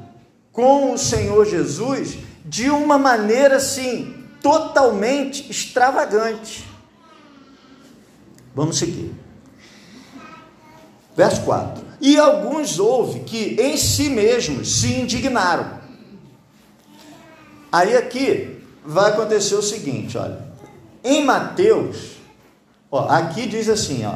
com 0.60 0.92
o 0.92 0.98
Senhor 0.98 1.46
Jesus 1.46 2.18
de 2.44 2.70
uma 2.70 2.98
maneira 2.98 3.56
assim, 3.56 4.14
totalmente 4.42 5.50
extravagante. 5.50 6.68
Vamos 8.54 8.78
seguir. 8.78 9.16
Verso 11.16 11.44
4. 11.44 11.82
E 12.02 12.18
alguns 12.18 12.78
houve 12.78 13.22
que 13.22 13.56
em 13.58 13.78
si 13.78 14.10
mesmos 14.10 14.82
se 14.82 14.96
indignaram. 14.96 15.80
Aí 17.72 17.96
aqui 17.96 18.62
vai 18.84 19.12
acontecer 19.12 19.56
o 19.56 19.62
seguinte, 19.62 20.18
olha. 20.18 20.46
Em 21.02 21.24
Mateus, 21.24 22.18
ó, 22.92 23.08
aqui 23.08 23.48
diz 23.48 23.70
assim, 23.70 24.06
ó. 24.06 24.16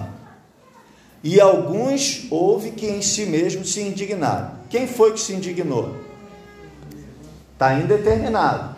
E 1.24 1.40
alguns 1.40 2.28
houve 2.30 2.72
que 2.72 2.86
em 2.86 3.02
si 3.02 3.26
mesmos 3.26 3.72
se 3.72 3.80
indignaram. 3.80 4.52
Quem 4.70 4.86
foi 4.86 5.14
que 5.14 5.22
se 5.22 5.32
indignou? 5.32 6.03
Está 7.64 7.76
indeterminado. 7.76 8.76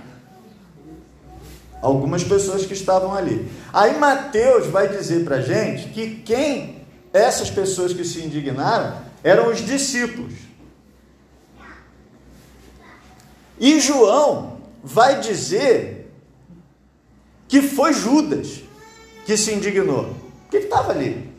Algumas 1.81 2.23
pessoas 2.23 2.67
que 2.67 2.73
estavam 2.73 3.15
ali. 3.15 3.51
Aí 3.73 3.97
Mateus 3.97 4.67
vai 4.67 4.87
dizer 4.87 5.23
para 5.23 5.41
gente 5.41 5.89
que 5.89 6.17
quem, 6.17 6.85
essas 7.11 7.49
pessoas 7.49 7.93
que 7.93 8.05
se 8.05 8.21
indignaram, 8.21 8.95
eram 9.23 9.49
os 9.49 9.65
discípulos. 9.65 10.33
E 13.59 13.79
João 13.79 14.57
vai 14.83 15.19
dizer 15.19 16.13
que 17.47 17.63
foi 17.63 17.91
Judas 17.91 18.61
que 19.25 19.35
se 19.35 19.51
indignou. 19.51 20.15
que 20.51 20.57
estava 20.57 20.91
ali. 20.91 21.33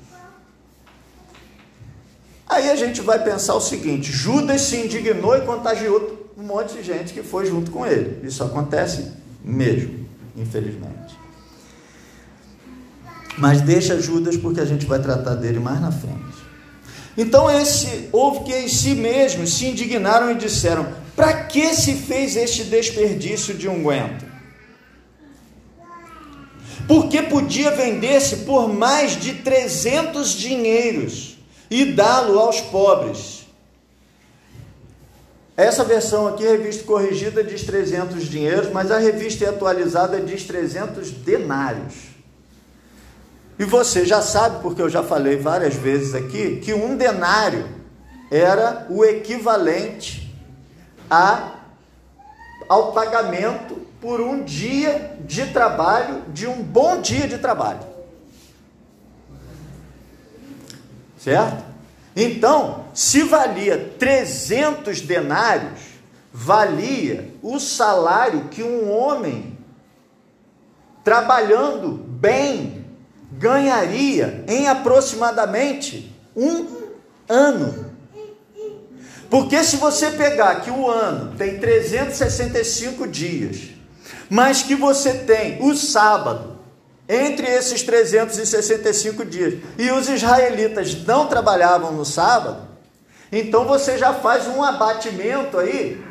Aí 2.48 2.68
a 2.70 2.74
gente 2.74 3.00
vai 3.02 3.22
pensar 3.22 3.54
o 3.54 3.60
seguinte: 3.60 4.10
Judas 4.10 4.62
se 4.62 4.76
indignou 4.78 5.36
e 5.36 5.42
contagiou 5.42 6.25
um 6.36 6.42
monte 6.42 6.74
de 6.74 6.82
gente 6.82 7.14
que 7.14 7.22
foi 7.22 7.46
junto 7.46 7.70
com 7.70 7.86
ele. 7.86 8.26
Isso 8.26 8.44
acontece 8.44 9.10
mesmo, 9.42 10.06
infelizmente. 10.36 11.16
Mas 13.38 13.62
deixa 13.62 14.00
Judas 14.00 14.36
porque 14.36 14.60
a 14.60 14.64
gente 14.64 14.86
vai 14.86 15.00
tratar 15.00 15.34
dele 15.34 15.58
mais 15.58 15.80
na 15.80 15.90
frente. 15.90 16.36
Então 17.16 17.50
esse 17.50 18.10
houve 18.12 18.44
que 18.44 18.54
em 18.54 18.68
si 18.68 18.94
mesmos 18.94 19.54
se 19.54 19.66
indignaram 19.66 20.30
e 20.30 20.34
disseram: 20.34 20.86
para 21.14 21.44
que 21.44 21.74
se 21.74 21.94
fez 21.94 22.36
este 22.36 22.64
desperdício 22.64 23.54
de 23.54 23.68
unguento? 23.68 24.26
Porque 26.86 27.22
podia 27.22 27.70
vender-se 27.70 28.36
por 28.38 28.68
mais 28.68 29.18
de 29.18 29.34
300 29.34 30.32
dinheiros 30.32 31.36
e 31.70 31.86
dá-lo 31.86 32.38
aos 32.38 32.60
pobres 32.60 33.35
essa 35.56 35.82
versão 35.84 36.26
aqui, 36.26 36.44
revista 36.44 36.84
corrigida, 36.84 37.42
diz 37.42 37.62
300 37.64 38.24
dinheiros, 38.24 38.70
mas 38.70 38.90
a 38.90 38.98
revista 38.98 39.48
atualizada 39.48 40.20
diz 40.20 40.44
300 40.44 41.10
denários. 41.10 41.94
E 43.58 43.64
você 43.64 44.04
já 44.04 44.20
sabe, 44.20 44.60
porque 44.60 44.82
eu 44.82 44.90
já 44.90 45.02
falei 45.02 45.38
várias 45.38 45.74
vezes 45.74 46.14
aqui, 46.14 46.56
que 46.56 46.74
um 46.74 46.94
denário 46.94 47.66
era 48.30 48.86
o 48.90 49.02
equivalente 49.02 50.30
a, 51.10 51.54
ao 52.68 52.92
pagamento 52.92 53.76
por 53.98 54.20
um 54.20 54.44
dia 54.44 55.16
de 55.24 55.46
trabalho, 55.46 56.22
de 56.34 56.46
um 56.46 56.62
bom 56.62 57.00
dia 57.00 57.26
de 57.26 57.38
trabalho. 57.38 57.80
Certo? 61.18 61.65
Então, 62.16 62.86
se 62.94 63.24
valia 63.24 63.92
300 63.98 65.02
denários, 65.02 65.80
valia 66.32 67.30
o 67.42 67.60
salário 67.60 68.48
que 68.48 68.62
um 68.62 68.90
homem 68.90 69.58
trabalhando 71.04 71.90
bem 71.92 72.86
ganharia 73.30 74.42
em 74.48 74.66
aproximadamente 74.66 76.10
um 76.34 76.66
ano. 77.28 77.92
Porque 79.28 79.62
se 79.62 79.76
você 79.76 80.10
pegar 80.12 80.62
que 80.62 80.70
o 80.70 80.90
ano 80.90 81.36
tem 81.36 81.58
365 81.58 83.06
dias, 83.06 83.70
mas 84.30 84.62
que 84.62 84.74
você 84.74 85.12
tem 85.12 85.62
o 85.62 85.76
sábado 85.76 86.55
entre 87.08 87.46
esses 87.46 87.82
365 87.82 89.24
dias 89.24 89.54
e 89.78 89.90
os 89.90 90.08
israelitas 90.08 91.04
não 91.04 91.26
trabalhavam 91.26 91.92
no 91.92 92.04
sábado, 92.04 92.66
então 93.30 93.64
você 93.64 93.98
já 93.98 94.14
faz 94.14 94.46
um 94.46 94.62
abatimento 94.62 95.58
aí 95.58 96.02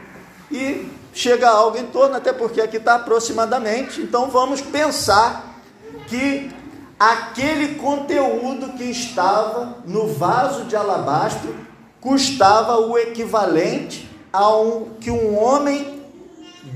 e 0.52 0.88
chega 1.14 1.50
algo 1.50 1.78
em 1.78 1.86
torno, 1.88 2.16
até 2.16 2.34
porque 2.34 2.62
aqui 2.62 2.78
está 2.78 2.96
aproximadamente. 2.96 4.02
Então 4.02 4.30
vamos 4.30 4.62
pensar 4.62 5.62
que 6.08 6.52
aquele 7.00 7.76
conteúdo 7.76 8.74
que 8.74 8.84
estava 8.84 9.78
no 9.86 10.08
vaso 10.08 10.66
de 10.66 10.76
alabastro 10.76 11.56
custava 12.02 12.78
o 12.78 12.98
equivalente 12.98 14.10
ao 14.32 14.90
que 15.00 15.10
um 15.10 15.42
homem 15.42 16.04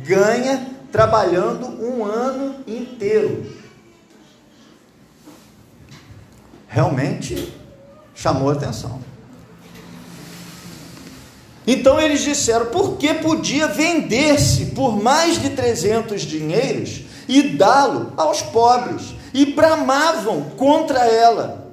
ganha 0.05 0.67
trabalhando 0.91 1.67
um 1.84 2.03
ano 2.05 2.55
inteiro. 2.65 3.59
Realmente 6.69 7.51
chamou 8.13 8.51
atenção. 8.51 9.01
Então 11.65 11.99
eles 11.99 12.21
disseram: 12.21 12.67
por 12.67 12.97
que 12.97 13.13
podia 13.15 13.67
vender-se 13.67 14.67
por 14.67 15.01
mais 15.01 15.41
de 15.41 15.49
300 15.49 16.21
dinheiros 16.21 17.01
e 17.27 17.41
dá-lo 17.41 18.13
aos 18.15 18.41
pobres? 18.41 19.15
E 19.34 19.47
bramavam 19.47 20.43
contra 20.58 21.05
ela. 21.05 21.71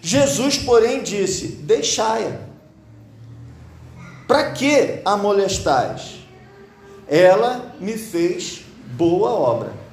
Jesus, 0.00 0.58
porém, 0.58 1.02
disse: 1.02 1.48
Deixai-a. 1.48 2.38
Para 4.26 4.52
que 4.52 5.00
a 5.04 5.16
molestais? 5.16 6.20
Ela 7.06 7.74
me 7.78 7.98
fez 7.98 8.62
boa 8.96 9.30
obra. 9.30 9.83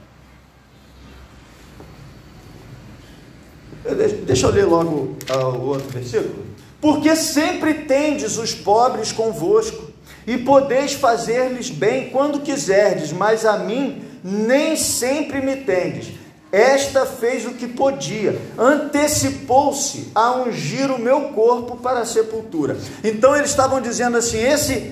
Deixa 4.25 4.47
eu 4.47 4.51
ler 4.51 4.65
logo 4.65 5.15
uh, 5.29 5.57
o 5.57 5.67
outro 5.67 5.89
versículo. 5.89 6.45
Porque 6.79 7.15
sempre 7.15 7.73
tendes 7.73 8.37
os 8.37 8.53
pobres 8.53 9.11
convosco, 9.11 9.91
e 10.25 10.37
podeis 10.37 10.93
fazer-lhes 10.93 11.69
bem 11.69 12.09
quando 12.09 12.41
quiserdes, 12.41 13.11
mas 13.11 13.45
a 13.45 13.57
mim 13.57 14.03
nem 14.23 14.75
sempre 14.75 15.41
me 15.41 15.57
tendes. 15.57 16.13
Esta 16.51 17.05
fez 17.05 17.45
o 17.45 17.51
que 17.51 17.67
podia, 17.67 18.39
antecipou-se 18.57 20.09
a 20.13 20.35
ungir 20.35 20.91
o 20.91 20.99
meu 20.99 21.29
corpo 21.29 21.77
para 21.77 22.01
a 22.01 22.05
sepultura. 22.05 22.77
Então 23.03 23.35
eles 23.35 23.51
estavam 23.51 23.79
dizendo 23.79 24.17
assim: 24.17 24.37
esse, 24.37 24.91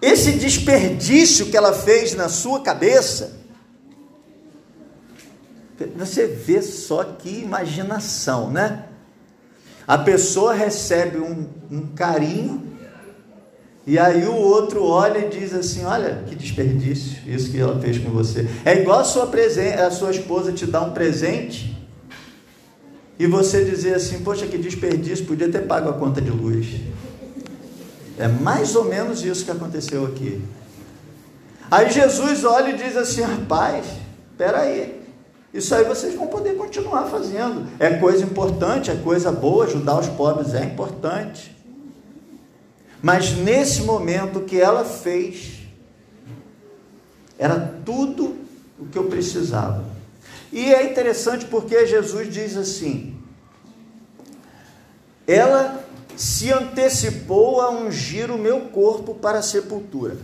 esse 0.00 0.32
desperdício 0.32 1.46
que 1.46 1.56
ela 1.56 1.72
fez 1.72 2.14
na 2.14 2.28
sua 2.28 2.60
cabeça, 2.60 3.41
você 5.96 6.26
vê 6.26 6.60
só 6.62 7.04
que 7.04 7.40
imaginação, 7.40 8.50
né? 8.50 8.84
A 9.86 9.98
pessoa 9.98 10.54
recebe 10.54 11.18
um, 11.18 11.46
um 11.70 11.86
carinho, 11.88 12.72
e 13.86 13.98
aí 13.98 14.24
o 14.26 14.34
outro 14.34 14.84
olha 14.84 15.18
e 15.18 15.28
diz 15.28 15.52
assim: 15.52 15.84
Olha 15.84 16.22
que 16.26 16.34
desperdício 16.34 17.18
isso 17.26 17.50
que 17.50 17.58
ela 17.58 17.80
fez 17.80 17.98
com 17.98 18.10
você. 18.10 18.48
É 18.64 18.80
igual 18.80 19.00
a 19.00 19.04
sua, 19.04 19.28
a 19.84 19.90
sua 19.90 20.10
esposa 20.12 20.52
te 20.52 20.66
dar 20.66 20.82
um 20.82 20.92
presente 20.92 21.76
e 23.18 23.26
você 23.26 23.64
dizer 23.64 23.94
assim: 23.94 24.20
Poxa, 24.20 24.46
que 24.46 24.56
desperdício, 24.56 25.26
podia 25.26 25.50
ter 25.50 25.66
pago 25.66 25.88
a 25.88 25.94
conta 25.94 26.20
de 26.20 26.30
luz. 26.30 26.80
É 28.18 28.28
mais 28.28 28.76
ou 28.76 28.84
menos 28.84 29.24
isso 29.24 29.44
que 29.44 29.50
aconteceu 29.50 30.06
aqui. 30.06 30.40
Aí 31.68 31.90
Jesus 31.90 32.44
olha 32.44 32.70
e 32.70 32.76
diz 32.76 32.96
assim: 32.96 33.22
Rapaz, 33.22 33.84
espera 34.30 34.60
aí. 34.60 35.01
Isso 35.52 35.74
aí 35.74 35.84
vocês 35.84 36.14
vão 36.14 36.28
poder 36.28 36.56
continuar 36.56 37.06
fazendo. 37.06 37.68
É 37.78 37.90
coisa 37.98 38.24
importante, 38.24 38.90
é 38.90 38.96
coisa 38.96 39.30
boa, 39.30 39.66
ajudar 39.66 39.98
os 39.98 40.08
pobres 40.08 40.54
é 40.54 40.64
importante. 40.64 41.54
Mas 43.02 43.32
nesse 43.32 43.82
momento 43.82 44.38
o 44.38 44.44
que 44.44 44.58
ela 44.58 44.84
fez 44.84 45.58
era 47.38 47.58
tudo 47.84 48.36
o 48.78 48.86
que 48.86 48.96
eu 48.96 49.04
precisava. 49.04 49.84
E 50.50 50.72
é 50.72 50.90
interessante 50.90 51.44
porque 51.46 51.86
Jesus 51.86 52.32
diz 52.32 52.56
assim: 52.56 53.16
ela 55.26 55.84
se 56.16 56.52
antecipou 56.52 57.60
a 57.60 57.70
ungir 57.70 58.30
o 58.30 58.38
meu 58.38 58.60
corpo 58.68 59.14
para 59.14 59.38
a 59.38 59.42
sepultura. 59.42 60.16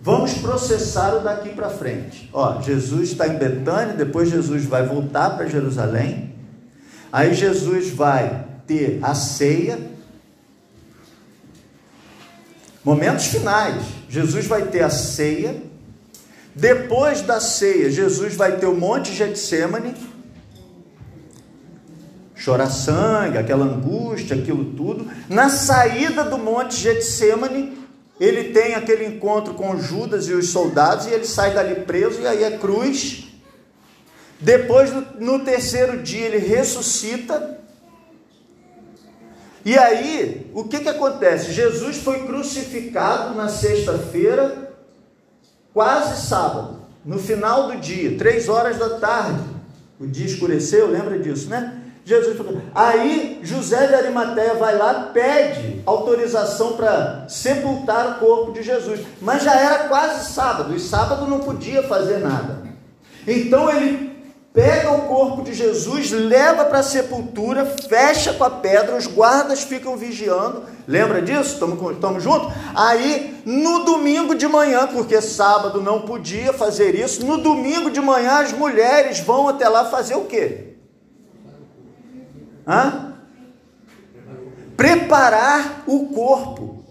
Vamos 0.00 0.34
processar 0.34 1.14
o 1.14 1.20
daqui 1.20 1.50
para 1.50 1.70
frente. 1.70 2.28
Ó, 2.32 2.60
Jesus 2.60 3.10
está 3.10 3.26
em 3.26 3.38
Betânia, 3.38 3.94
depois 3.94 4.30
Jesus 4.30 4.64
vai 4.64 4.86
voltar 4.86 5.30
para 5.30 5.46
Jerusalém. 5.46 6.34
Aí 7.12 7.34
Jesus 7.34 7.90
vai 7.90 8.46
ter 8.66 8.98
a 9.02 9.14
ceia. 9.14 9.78
Momentos 12.84 13.26
finais. 13.26 13.82
Jesus 14.08 14.46
vai 14.46 14.66
ter 14.66 14.82
a 14.82 14.90
ceia. 14.90 15.62
Depois 16.54 17.20
da 17.20 17.40
ceia, 17.40 17.90
Jesus 17.90 18.34
vai 18.34 18.56
ter 18.58 18.66
o 18.66 18.76
Monte 18.76 19.12
Getsemane. 19.12 19.94
Chorar 22.34 22.70
sangue, 22.70 23.38
aquela 23.38 23.64
angústia, 23.64 24.36
aquilo 24.36 24.64
tudo. 24.76 25.06
Na 25.28 25.48
saída 25.48 26.22
do 26.24 26.38
Monte 26.38 26.76
Getsemane, 26.76 27.85
ele 28.18 28.52
tem 28.52 28.74
aquele 28.74 29.04
encontro 29.04 29.54
com 29.54 29.78
Judas 29.78 30.26
e 30.28 30.32
os 30.32 30.48
soldados 30.48 31.06
e 31.06 31.10
ele 31.10 31.26
sai 31.26 31.52
dali 31.52 31.82
preso 31.82 32.20
e 32.20 32.26
aí 32.26 32.42
é 32.44 32.56
cruz. 32.56 33.26
Depois, 34.40 34.90
no 35.18 35.40
terceiro 35.40 36.02
dia, 36.02 36.26
ele 36.26 36.38
ressuscita. 36.38 37.58
E 39.64 39.76
aí, 39.76 40.50
o 40.54 40.64
que, 40.64 40.80
que 40.80 40.88
acontece? 40.88 41.52
Jesus 41.52 41.98
foi 41.98 42.24
crucificado 42.26 43.34
na 43.34 43.48
sexta-feira, 43.48 44.74
quase 45.74 46.26
sábado, 46.26 46.82
no 47.04 47.18
final 47.18 47.68
do 47.68 47.76
dia, 47.76 48.16
três 48.16 48.48
horas 48.48 48.78
da 48.78 48.98
tarde. 48.98 49.44
O 49.98 50.06
dia 50.06 50.26
escureceu, 50.26 50.86
lembra 50.86 51.18
disso, 51.18 51.48
né? 51.48 51.85
Jesus 52.06 52.36
falou. 52.36 52.62
Aí 52.72 53.40
José 53.42 53.88
de 53.88 53.94
Arimateia 53.96 54.54
vai 54.54 54.78
lá, 54.78 55.10
pede 55.12 55.82
autorização 55.84 56.74
para 56.74 57.24
sepultar 57.28 58.12
o 58.12 58.14
corpo 58.20 58.52
de 58.52 58.62
Jesus. 58.62 59.00
Mas 59.20 59.42
já 59.42 59.56
era 59.56 59.88
quase 59.88 60.32
sábado, 60.32 60.72
e 60.76 60.78
sábado 60.78 61.26
não 61.26 61.40
podia 61.40 61.82
fazer 61.82 62.18
nada. 62.18 62.62
Então 63.26 63.68
ele 63.68 64.14
pega 64.54 64.92
o 64.92 65.02
corpo 65.02 65.42
de 65.42 65.52
Jesus, 65.52 66.12
leva 66.12 66.64
para 66.66 66.78
a 66.78 66.84
sepultura, 66.84 67.66
fecha 67.66 68.32
com 68.34 68.44
a 68.44 68.50
pedra, 68.50 68.96
os 68.96 69.08
guardas 69.08 69.64
ficam 69.64 69.96
vigiando. 69.96 70.62
Lembra 70.86 71.20
disso? 71.20 71.54
Estamos 71.54 72.22
juntos? 72.22 72.52
Aí, 72.72 73.42
no 73.44 73.80
domingo 73.80 74.36
de 74.36 74.46
manhã, 74.46 74.86
porque 74.86 75.20
sábado 75.20 75.82
não 75.82 76.02
podia 76.02 76.52
fazer 76.52 76.94
isso, 76.94 77.26
no 77.26 77.38
domingo 77.38 77.90
de 77.90 78.00
manhã 78.00 78.38
as 78.38 78.52
mulheres 78.52 79.18
vão 79.18 79.48
até 79.48 79.68
lá 79.68 79.86
fazer 79.86 80.14
o 80.14 80.24
quê? 80.26 80.75
Hã? 82.66 83.12
Preparar 84.76 85.84
o 85.86 86.08
corpo. 86.08 86.84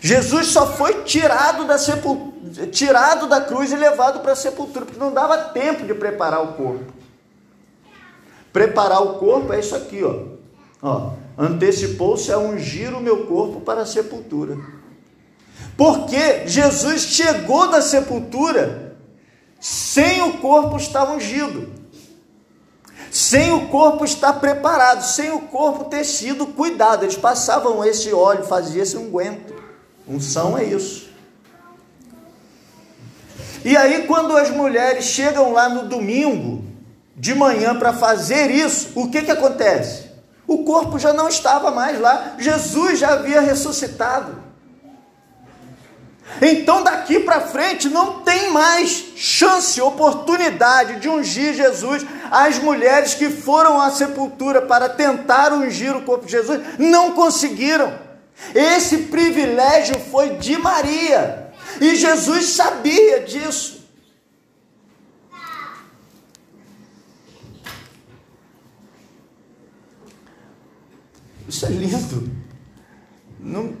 Jesus 0.00 0.48
só 0.48 0.66
foi 0.72 1.02
tirado 1.02 1.66
da, 1.66 1.78
sepul... 1.78 2.32
tirado 2.72 3.28
da 3.28 3.40
cruz 3.40 3.70
e 3.72 3.76
levado 3.76 4.20
para 4.20 4.32
a 4.32 4.36
sepultura, 4.36 4.84
porque 4.86 4.98
não 4.98 5.12
dava 5.12 5.36
tempo 5.50 5.84
de 5.86 5.94
preparar 5.94 6.42
o 6.42 6.54
corpo. 6.54 6.92
Preparar 8.52 9.02
o 9.02 9.14
corpo 9.18 9.52
é 9.52 9.60
isso 9.60 9.76
aqui, 9.76 10.02
ó. 10.02 10.22
ó 10.82 11.12
Antecipou-se 11.38 12.32
a 12.32 12.38
ungir 12.38 12.94
o 12.94 13.00
meu 13.00 13.26
corpo 13.26 13.60
para 13.60 13.82
a 13.82 13.86
sepultura. 13.86 14.56
Porque 15.76 16.46
Jesus 16.46 17.02
chegou 17.02 17.68
da 17.68 17.82
sepultura 17.82 18.96
sem 19.60 20.22
o 20.22 20.38
corpo 20.38 20.76
estar 20.76 21.10
ungido 21.10 21.75
sem 23.16 23.50
o 23.50 23.68
corpo 23.68 24.04
estar 24.04 24.34
preparado, 24.34 25.00
sem 25.02 25.32
o 25.32 25.40
corpo 25.40 25.84
ter 25.84 26.04
sido 26.04 26.48
cuidado. 26.48 27.02
Eles 27.02 27.16
passavam 27.16 27.82
esse 27.82 28.12
óleo, 28.12 28.44
faziam 28.44 28.82
esse 28.82 28.94
unguento. 28.94 29.54
Unção 30.06 30.56
é 30.58 30.64
isso. 30.64 31.08
E 33.64 33.74
aí, 33.74 34.06
quando 34.06 34.36
as 34.36 34.50
mulheres 34.50 35.06
chegam 35.06 35.54
lá 35.54 35.66
no 35.66 35.88
domingo, 35.88 36.62
de 37.16 37.34
manhã, 37.34 37.74
para 37.74 37.94
fazer 37.94 38.50
isso, 38.50 38.90
o 38.94 39.10
que, 39.10 39.22
que 39.22 39.30
acontece? 39.30 40.10
O 40.46 40.62
corpo 40.64 40.98
já 40.98 41.14
não 41.14 41.26
estava 41.26 41.70
mais 41.70 41.98
lá, 41.98 42.34
Jesus 42.38 42.98
já 42.98 43.14
havia 43.14 43.40
ressuscitado. 43.40 44.36
Então 46.40 46.82
daqui 46.82 47.20
para 47.20 47.40
frente 47.40 47.88
não 47.88 48.20
tem 48.20 48.50
mais 48.52 48.90
chance, 49.16 49.80
oportunidade 49.80 51.00
de 51.00 51.08
ungir 51.08 51.54
Jesus. 51.54 52.04
As 52.30 52.58
mulheres 52.58 53.14
que 53.14 53.30
foram 53.30 53.80
à 53.80 53.90
sepultura 53.90 54.62
para 54.62 54.88
tentar 54.88 55.52
ungir 55.52 55.96
o 55.96 56.02
corpo 56.02 56.26
de 56.26 56.32
Jesus 56.32 56.60
não 56.78 57.12
conseguiram. 57.12 57.98
Esse 58.54 58.98
privilégio 59.04 59.98
foi 60.10 60.36
de 60.36 60.58
Maria. 60.58 61.52
E 61.80 61.94
Jesus 61.94 62.50
sabia 62.50 63.20
disso. 63.20 63.76
Isso 71.48 71.64
é 71.64 71.68
lindo. 71.70 72.30
Não, 73.38 73.76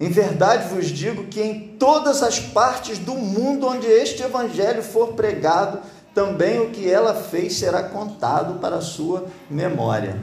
Em 0.00 0.08
verdade 0.08 0.74
vos 0.74 0.86
digo 0.86 1.24
que 1.24 1.42
em 1.42 1.76
todas 1.78 2.22
as 2.22 2.40
partes 2.40 2.98
do 2.98 3.14
mundo 3.14 3.66
onde 3.66 3.86
este 3.86 4.22
evangelho 4.22 4.82
for 4.82 5.08
pregado, 5.12 5.80
também 6.14 6.58
o 6.58 6.70
que 6.70 6.90
ela 6.90 7.14
fez 7.14 7.58
será 7.58 7.82
contado 7.82 8.58
para 8.60 8.76
a 8.76 8.80
sua 8.80 9.26
memória. 9.50 10.18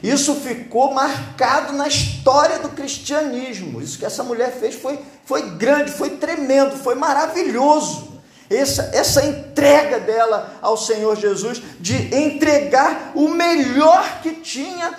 Isso 0.00 0.36
ficou 0.36 0.94
marcado 0.94 1.72
na 1.72 1.88
história 1.88 2.60
do 2.60 2.68
cristianismo. 2.68 3.80
Isso 3.80 3.98
que 3.98 4.04
essa 4.04 4.22
mulher 4.22 4.52
fez 4.52 4.76
foi, 4.76 5.00
foi 5.24 5.50
grande, 5.56 5.90
foi 5.90 6.10
tremendo, 6.10 6.76
foi 6.76 6.94
maravilhoso. 6.94 8.20
Essa, 8.48 8.90
essa 8.92 9.24
entrega 9.24 9.98
dela 9.98 10.58
ao 10.62 10.76
Senhor 10.76 11.16
Jesus, 11.16 11.60
de 11.80 12.14
entregar 12.14 13.12
o 13.14 13.28
melhor 13.28 14.20
que 14.22 14.32
tinha 14.34 14.92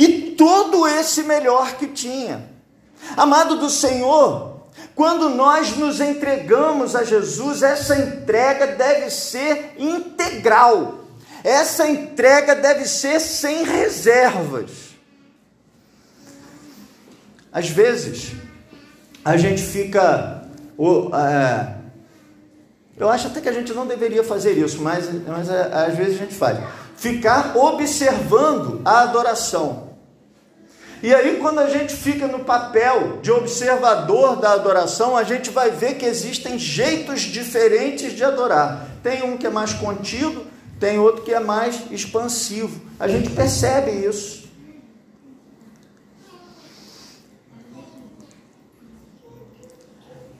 e 0.00 0.30
todo 0.30 0.88
esse 0.88 1.22
melhor 1.24 1.74
que 1.74 1.86
tinha. 1.86 2.48
Amado 3.18 3.58
do 3.58 3.68
Senhor, 3.68 4.62
quando 4.94 5.28
nós 5.28 5.76
nos 5.76 6.00
entregamos 6.00 6.96
a 6.96 7.04
Jesus, 7.04 7.62
essa 7.62 7.94
entrega 7.98 8.68
deve 8.68 9.10
ser 9.10 9.74
integral. 9.76 11.04
Essa 11.44 11.86
entrega 11.86 12.54
deve 12.54 12.86
ser 12.86 13.20
sem 13.20 13.62
reservas. 13.62 14.70
Às 17.52 17.68
vezes, 17.68 18.32
a 19.22 19.36
gente 19.36 19.62
fica. 19.62 20.48
É, 21.12 21.74
eu 22.96 23.10
acho 23.10 23.26
até 23.26 23.42
que 23.42 23.50
a 23.50 23.52
gente 23.52 23.74
não 23.74 23.86
deveria 23.86 24.24
fazer 24.24 24.52
isso, 24.52 24.80
mas, 24.80 25.10
mas 25.26 25.50
é, 25.50 25.70
às 25.74 25.94
vezes 25.94 26.14
a 26.14 26.24
gente 26.24 26.34
faz. 26.34 26.58
Ficar 26.96 27.54
observando 27.54 28.80
a 28.82 29.02
adoração. 29.02 29.89
E 31.02 31.14
aí, 31.14 31.38
quando 31.38 31.60
a 31.60 31.68
gente 31.68 31.94
fica 31.94 32.26
no 32.26 32.40
papel 32.40 33.20
de 33.22 33.30
observador 33.30 34.36
da 34.36 34.52
adoração, 34.52 35.16
a 35.16 35.24
gente 35.24 35.48
vai 35.50 35.70
ver 35.70 35.94
que 35.94 36.04
existem 36.04 36.58
jeitos 36.58 37.22
diferentes 37.22 38.12
de 38.12 38.22
adorar. 38.22 38.86
Tem 39.02 39.22
um 39.22 39.38
que 39.38 39.46
é 39.46 39.50
mais 39.50 39.72
contido, 39.72 40.46
tem 40.78 40.98
outro 40.98 41.22
que 41.22 41.32
é 41.32 41.40
mais 41.40 41.90
expansivo. 41.90 42.82
A 42.98 43.08
gente 43.08 43.30
percebe 43.30 43.90
isso. 43.90 44.40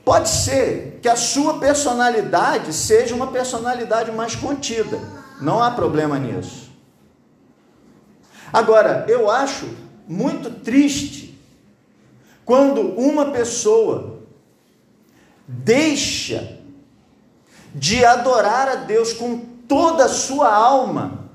Pode 0.05 0.29
ser 0.29 0.99
que 1.01 1.09
a 1.09 1.17
sua 1.17 1.59
personalidade 1.59 2.75
seja 2.75 3.15
uma 3.15 3.29
personalidade 3.29 4.13
mais 4.13 4.35
contida. 4.35 5.01
Não 5.41 5.63
há 5.63 5.71
problema 5.71 6.19
nisso. 6.19 6.71
Agora, 8.53 9.07
eu 9.09 9.31
acho 9.31 9.67
muito 10.11 10.51
triste 10.51 11.41
quando 12.45 12.81
uma 12.99 13.31
pessoa 13.31 14.25
deixa 15.47 16.59
de 17.73 18.05
adorar 18.05 18.69
a 18.69 18.75
Deus 18.75 19.13
com 19.13 19.39
toda 19.69 20.07
a 20.07 20.09
sua 20.09 20.53
alma, 20.53 21.31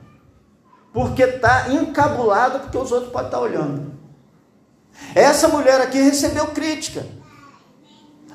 porque 0.91 1.23
está 1.23 1.69
encabulado 1.69 2.59
porque 2.59 2.77
os 2.77 2.91
outros 2.91 3.13
podem 3.13 3.27
estar 3.27 3.37
tá 3.37 3.43
olhando. 3.43 3.93
Essa 5.15 5.47
mulher 5.47 5.79
aqui 5.79 6.01
recebeu 6.01 6.47
crítica. 6.47 7.05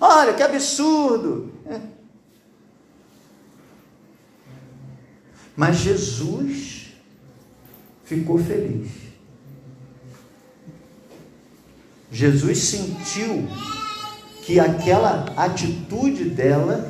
Olha 0.01 0.33
que 0.33 0.43
absurdo. 0.43 1.53
É. 1.67 1.81
Mas 5.55 5.77
Jesus 5.77 6.95
ficou 8.05 8.39
feliz. 8.39 9.10
Jesus 12.11 12.59
sentiu 12.59 13.49
que 14.43 14.59
aquela 14.59 15.27
atitude 15.37 16.25
dela 16.25 16.89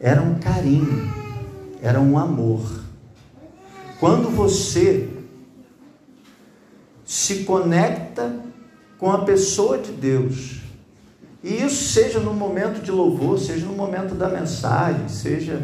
era 0.00 0.22
um 0.22 0.38
carinho, 0.38 1.12
era 1.82 2.00
um 2.00 2.18
amor. 2.18 2.82
Quando 4.00 4.30
você 4.30 5.08
se 7.04 7.44
conecta 7.44 8.34
com 8.98 9.12
a 9.12 9.24
pessoa 9.24 9.78
de 9.78 9.92
Deus, 9.92 10.60
e 11.42 11.62
isso 11.62 11.92
seja 11.92 12.18
no 12.18 12.32
momento 12.32 12.82
de 12.82 12.90
louvor, 12.90 13.38
seja 13.38 13.66
no 13.66 13.74
momento 13.74 14.14
da 14.14 14.28
mensagem, 14.28 15.08
seja 15.08 15.60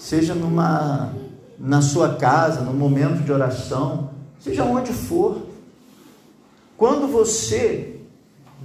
seja 0.00 0.34
numa 0.34 1.12
na 1.58 1.82
sua 1.82 2.16
casa, 2.16 2.62
no 2.62 2.72
momento 2.72 3.22
de 3.22 3.30
oração, 3.30 4.10
seja 4.38 4.64
onde 4.64 4.92
for. 4.92 5.49
Quando 6.80 7.08
você 7.08 8.00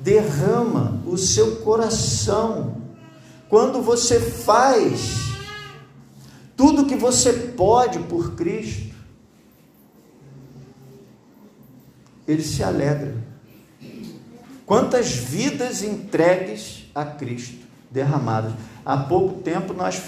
derrama 0.01 1.01
o 1.05 1.17
seu 1.17 1.57
coração 1.57 2.81
quando 3.49 3.81
você 3.81 4.21
faz 4.21 5.35
tudo 6.55 6.85
que 6.85 6.95
você 6.95 7.33
pode 7.33 7.99
por 7.99 8.33
Cristo, 8.35 8.95
ele 12.25 12.41
se 12.41 12.63
alegra. 12.63 13.17
Quantas 14.65 15.11
vidas 15.11 15.83
entregues 15.83 16.89
a 16.95 17.03
Cristo, 17.03 17.65
derramadas. 17.91 18.53
Há 18.85 18.95
pouco 18.95 19.41
tempo, 19.41 19.73
nós, 19.73 20.01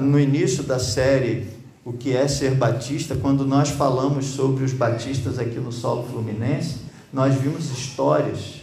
no 0.00 0.18
início 0.18 0.62
da 0.62 0.78
série 0.78 1.58
O 1.84 1.92
que 1.92 2.16
é 2.16 2.26
ser 2.26 2.54
batista, 2.54 3.14
quando 3.16 3.44
nós 3.44 3.68
falamos 3.68 4.24
sobre 4.28 4.64
os 4.64 4.72
batistas 4.72 5.38
aqui 5.38 5.58
no 5.58 5.72
solo 5.72 6.08
fluminense, 6.08 6.87
nós 7.12 7.34
vimos 7.34 7.70
histórias 7.70 8.60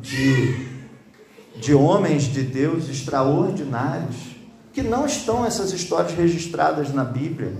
de 0.00 0.74
de 1.56 1.74
homens 1.74 2.24
de 2.24 2.42
Deus 2.42 2.88
extraordinários, 2.88 4.16
que 4.72 4.82
não 4.82 5.06
estão 5.06 5.46
essas 5.46 5.72
histórias 5.72 6.12
registradas 6.12 6.92
na 6.92 7.04
Bíblia. 7.04 7.52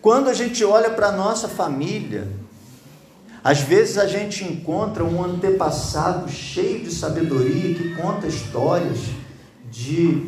Quando 0.00 0.28
a 0.28 0.34
gente 0.34 0.64
olha 0.64 0.90
para 0.90 1.08
a 1.08 1.12
nossa 1.12 1.46
família, 1.46 2.28
às 3.44 3.60
vezes 3.60 3.98
a 3.98 4.06
gente 4.06 4.44
encontra 4.44 5.04
um 5.04 5.22
antepassado 5.22 6.28
cheio 6.28 6.82
de 6.82 6.92
sabedoria 6.92 7.74
que 7.74 7.94
conta 7.94 8.26
histórias 8.26 8.98
de, 9.70 10.26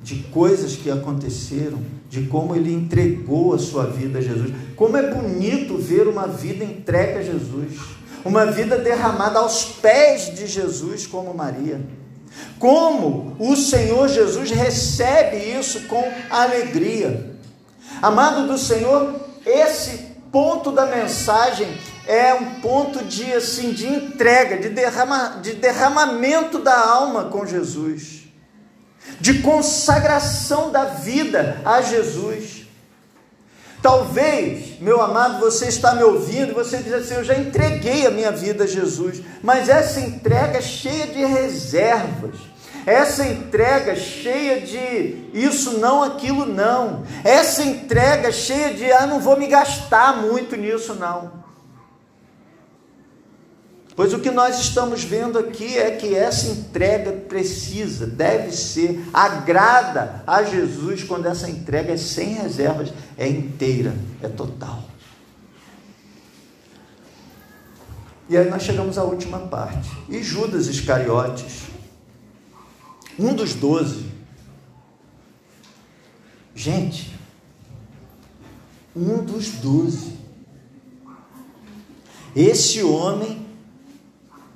de 0.00 0.22
coisas 0.24 0.76
que 0.76 0.88
aconteceram, 0.88 1.82
de 2.08 2.22
como 2.22 2.56
ele 2.56 2.72
entregou 2.72 3.54
a 3.54 3.58
sua 3.58 3.84
vida 3.84 4.18
a 4.18 4.22
Jesus. 4.22 4.52
Como 4.74 4.96
é 4.96 5.12
bonito 5.12 5.76
ver 5.76 6.08
uma 6.08 6.26
vida 6.26 6.64
entregue 6.64 7.18
a 7.18 7.22
Jesus 7.22 7.98
uma 8.24 8.46
vida 8.46 8.76
derramada 8.78 9.38
aos 9.38 9.64
pés 9.64 10.34
de 10.34 10.46
Jesus, 10.46 11.06
como 11.06 11.34
Maria. 11.34 11.80
Como 12.58 13.36
o 13.38 13.56
Senhor 13.56 14.08
Jesus 14.08 14.50
recebe 14.50 15.36
isso 15.36 15.82
com 15.88 16.02
alegria. 16.30 17.32
Amado 18.02 18.46
do 18.46 18.58
Senhor, 18.58 19.14
esse 19.44 20.08
ponto 20.30 20.70
da 20.70 20.86
mensagem 20.86 21.68
é 22.06 22.34
um 22.34 22.60
ponto 22.60 23.04
de 23.04 23.32
assim 23.32 23.72
de 23.72 23.86
entrega, 23.86 24.58
de, 24.58 24.68
derrama, 24.68 25.40
de 25.42 25.54
derramamento 25.54 26.58
da 26.58 26.78
alma 26.78 27.24
com 27.24 27.46
Jesus, 27.46 28.17
de 29.20 29.40
consagração 29.40 30.70
da 30.70 30.84
vida 30.84 31.60
a 31.64 31.82
Jesus. 31.82 32.66
Talvez, 33.82 34.80
meu 34.80 35.00
amado, 35.00 35.38
você 35.38 35.66
está 35.66 35.94
me 35.94 36.02
ouvindo 36.02 36.50
e 36.50 36.54
você 36.54 36.78
diz 36.78 36.92
assim: 36.92 37.14
Eu 37.14 37.24
já 37.24 37.38
entreguei 37.38 38.06
a 38.06 38.10
minha 38.10 38.32
vida 38.32 38.64
a 38.64 38.66
Jesus, 38.66 39.22
mas 39.42 39.68
essa 39.68 40.00
entrega 40.00 40.58
é 40.58 40.62
cheia 40.62 41.06
de 41.06 41.24
reservas, 41.24 42.34
essa 42.84 43.24
entrega 43.24 43.94
cheia 43.94 44.60
de 44.60 45.30
isso 45.32 45.78
não, 45.78 46.02
aquilo 46.02 46.44
não, 46.44 47.04
essa 47.22 47.62
entrega 47.62 48.32
cheia 48.32 48.74
de 48.74 48.90
ah, 48.90 49.06
não 49.06 49.20
vou 49.20 49.36
me 49.36 49.46
gastar 49.46 50.16
muito 50.16 50.56
nisso, 50.56 50.94
não. 50.94 51.37
Pois 53.98 54.14
o 54.14 54.20
que 54.20 54.30
nós 54.30 54.60
estamos 54.60 55.02
vendo 55.02 55.40
aqui 55.40 55.76
é 55.76 55.90
que 55.90 56.14
essa 56.14 56.46
entrega 56.52 57.10
precisa, 57.10 58.06
deve 58.06 58.52
ser, 58.52 59.04
agrada 59.12 60.22
a 60.24 60.44
Jesus 60.44 61.02
quando 61.02 61.26
essa 61.26 61.50
entrega 61.50 61.92
é 61.92 61.96
sem 61.96 62.34
reservas, 62.34 62.92
é 63.16 63.26
inteira, 63.26 63.96
é 64.22 64.28
total. 64.28 64.84
E 68.28 68.36
aí 68.36 68.48
nós 68.48 68.62
chegamos 68.62 68.98
à 68.98 69.02
última 69.02 69.40
parte. 69.40 69.90
E 70.08 70.22
Judas 70.22 70.68
Iscariotes, 70.68 71.62
um 73.18 73.34
dos 73.34 73.52
doze. 73.52 74.06
Gente, 76.54 77.18
um 78.94 79.24
dos 79.24 79.48
doze. 79.54 80.16
Esse 82.36 82.80
homem 82.84 83.47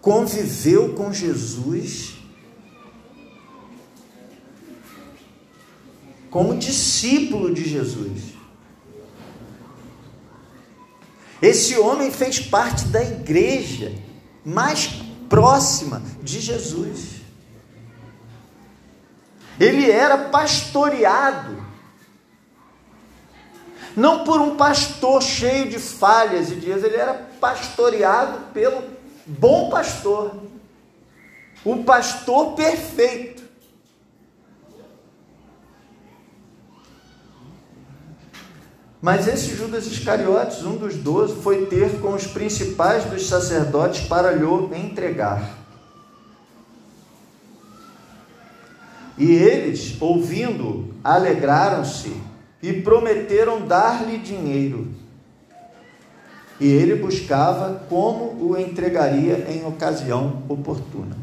conviveu 0.02 0.94
com 0.94 1.12
Jesus 1.12 2.16
como 6.28 6.58
discípulo 6.58 7.54
de 7.54 7.68
Jesus. 7.68 8.32
Esse 11.40 11.78
homem 11.78 12.10
fez 12.10 12.40
parte 12.40 12.86
da 12.86 13.02
igreja 13.02 13.92
mais 14.44 14.88
próxima 15.28 16.02
de 16.22 16.40
Jesus. 16.40 17.20
Ele 19.60 19.90
era 19.90 20.16
pastoreado 20.30 21.62
não 23.96 24.24
por 24.24 24.40
um 24.40 24.56
pastor 24.56 25.22
cheio 25.22 25.68
de 25.68 25.78
falhas 25.78 26.50
e 26.50 26.56
dias, 26.56 26.82
ele 26.82 26.96
era 26.96 27.14
pastoreado 27.40 28.52
pelo 28.52 28.82
bom 29.26 29.70
pastor, 29.70 30.34
o 31.64 31.84
pastor 31.84 32.54
perfeito. 32.54 33.42
Mas 39.00 39.26
esse 39.26 39.56
Judas 39.56 39.86
Iscariotes, 39.86 40.64
um 40.64 40.76
dos 40.76 40.94
doze, 40.94 41.34
foi 41.42 41.66
ter 41.66 42.00
com 42.00 42.14
os 42.14 42.24
principais 42.24 43.04
dos 43.04 43.26
sacerdotes 43.26 44.06
para 44.06 44.30
lhe 44.30 44.44
entregar. 44.76 45.58
E 49.18 49.30
eles, 49.32 50.00
ouvindo, 50.00 50.94
alegraram-se 51.02 52.16
e 52.62 52.72
prometeram 52.72 53.66
dar-lhe 53.66 54.18
dinheiro. 54.18 55.01
E 56.62 56.68
ele 56.68 56.94
buscava 56.94 57.84
como 57.88 58.40
o 58.40 58.56
entregaria 58.56 59.50
em 59.50 59.66
ocasião 59.66 60.44
oportuna. 60.48 61.16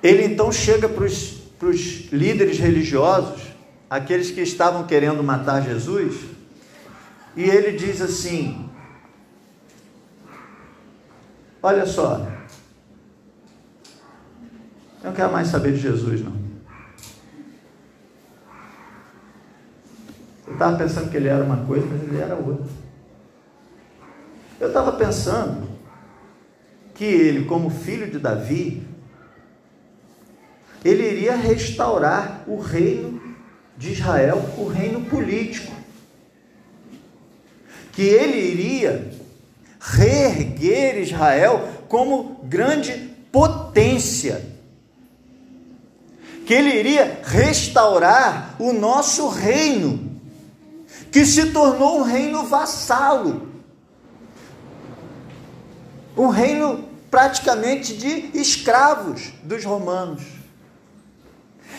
Ele 0.00 0.22
então 0.22 0.52
chega 0.52 0.88
para 0.88 1.04
os 1.04 2.12
líderes 2.12 2.60
religiosos, 2.60 3.42
aqueles 3.90 4.30
que 4.30 4.42
estavam 4.42 4.86
querendo 4.86 5.24
matar 5.24 5.60
Jesus, 5.60 6.20
e 7.36 7.42
ele 7.42 7.76
diz 7.76 8.00
assim: 8.00 8.70
Olha 11.60 11.84
só, 11.84 12.28
eu 15.02 15.08
não 15.08 15.12
quero 15.12 15.32
mais 15.32 15.48
saber 15.48 15.72
de 15.72 15.80
Jesus, 15.80 16.24
não. 16.24 16.47
Eu 20.48 20.54
estava 20.54 20.76
pensando 20.76 21.10
que 21.10 21.16
ele 21.16 21.28
era 21.28 21.44
uma 21.44 21.64
coisa, 21.64 21.86
mas 21.86 22.02
ele 22.02 22.20
era 22.20 22.34
outra. 22.34 22.66
Eu 24.58 24.68
estava 24.68 24.92
pensando 24.92 25.68
que 26.94 27.04
ele, 27.04 27.44
como 27.44 27.70
filho 27.70 28.10
de 28.10 28.18
Davi, 28.18 28.82
ele 30.84 31.08
iria 31.08 31.36
restaurar 31.36 32.42
o 32.46 32.58
reino 32.58 33.20
de 33.76 33.92
Israel, 33.92 34.44
o 34.58 34.66
reino 34.66 35.02
político. 35.02 35.72
Que 37.92 38.02
ele 38.02 38.38
iria 38.38 39.10
reerguer 39.80 40.98
Israel 40.98 41.68
como 41.88 42.40
grande 42.44 42.92
potência 43.30 44.58
que 46.48 46.54
ele 46.54 46.70
iria 46.70 47.20
restaurar 47.24 48.56
o 48.58 48.72
nosso 48.72 49.28
reino, 49.28 50.07
que 51.10 51.24
se 51.24 51.46
tornou 51.52 51.98
um 51.98 52.02
reino 52.02 52.44
vassalo, 52.44 53.48
um 56.16 56.28
reino 56.28 56.84
praticamente 57.10 57.96
de 57.96 58.30
escravos 58.38 59.32
dos 59.42 59.64
romanos. 59.64 60.22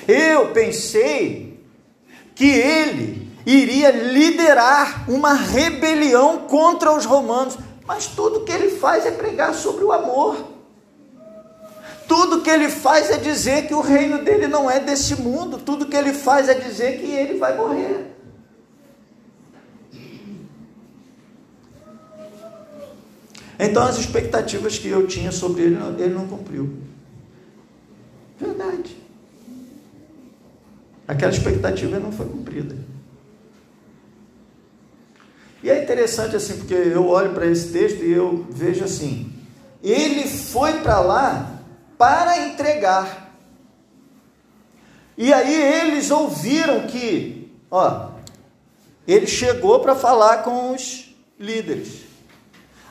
Eu 0.08 0.52
pensei 0.52 1.64
que 2.34 2.50
ele 2.50 3.30
iria 3.46 3.92
liderar 3.92 5.10
uma 5.10 5.34
rebelião 5.34 6.40
contra 6.40 6.92
os 6.92 7.06
romanos, 7.06 7.58
mas 7.86 8.08
tudo 8.08 8.46
que 8.46 8.52
ele 8.52 8.70
faz 8.78 9.06
é 9.06 9.12
pregar 9.12 9.54
sobre 9.54 9.84
o 9.84 9.92
amor. 9.92 10.60
Tudo 12.08 12.42
que 12.42 12.50
ele 12.50 12.70
faz 12.70 13.12
é 13.12 13.18
dizer 13.18 13.68
que 13.68 13.74
o 13.74 13.82
reino 13.82 14.24
dele 14.24 14.48
não 14.48 14.70
é 14.70 14.80
desse 14.80 15.16
mundo. 15.22 15.60
Tudo 15.60 15.86
que 15.86 15.96
ele 15.96 16.12
faz 16.12 16.50
é 16.50 16.56
dizer 16.56 17.00
que 17.00 17.06
ele 17.06 17.38
vai 17.38 17.56
morrer. 17.56 18.19
Então 23.60 23.84
as 23.84 23.98
expectativas 23.98 24.80
que 24.80 24.88
eu 24.88 25.06
tinha 25.06 25.34
sobre 25.34 25.64
ele, 25.64 25.78
ele 25.98 26.14
não 26.14 26.26
cumpriu. 26.26 26.78
Verdade. 28.40 28.96
Aquela 31.06 31.32
expectativa 31.32 32.00
não 32.00 32.12
foi 32.12 32.26
cumprida. 32.26 32.78
E 35.62 35.70
é 35.70 35.84
interessante 35.84 36.38
assim, 36.38 36.56
porque 36.58 36.74
eu 36.74 37.08
olho 37.08 37.34
para 37.34 37.48
esse 37.48 37.74
texto 37.74 38.02
e 38.02 38.14
eu 38.14 38.48
vejo 38.50 38.86
assim: 38.86 39.34
ele 39.84 40.26
foi 40.26 40.80
para 40.80 41.02
lá 41.02 41.60
para 41.98 42.48
entregar. 42.48 43.36
E 45.18 45.34
aí 45.34 45.54
eles 45.54 46.10
ouviram 46.12 46.88
que, 46.88 47.52
ó, 47.70 48.12
ele 49.06 49.28
chegou 49.28 49.82
para 49.82 49.96
falar 49.96 50.44
com 50.44 50.74
os 50.74 51.14
líderes. 51.38 52.09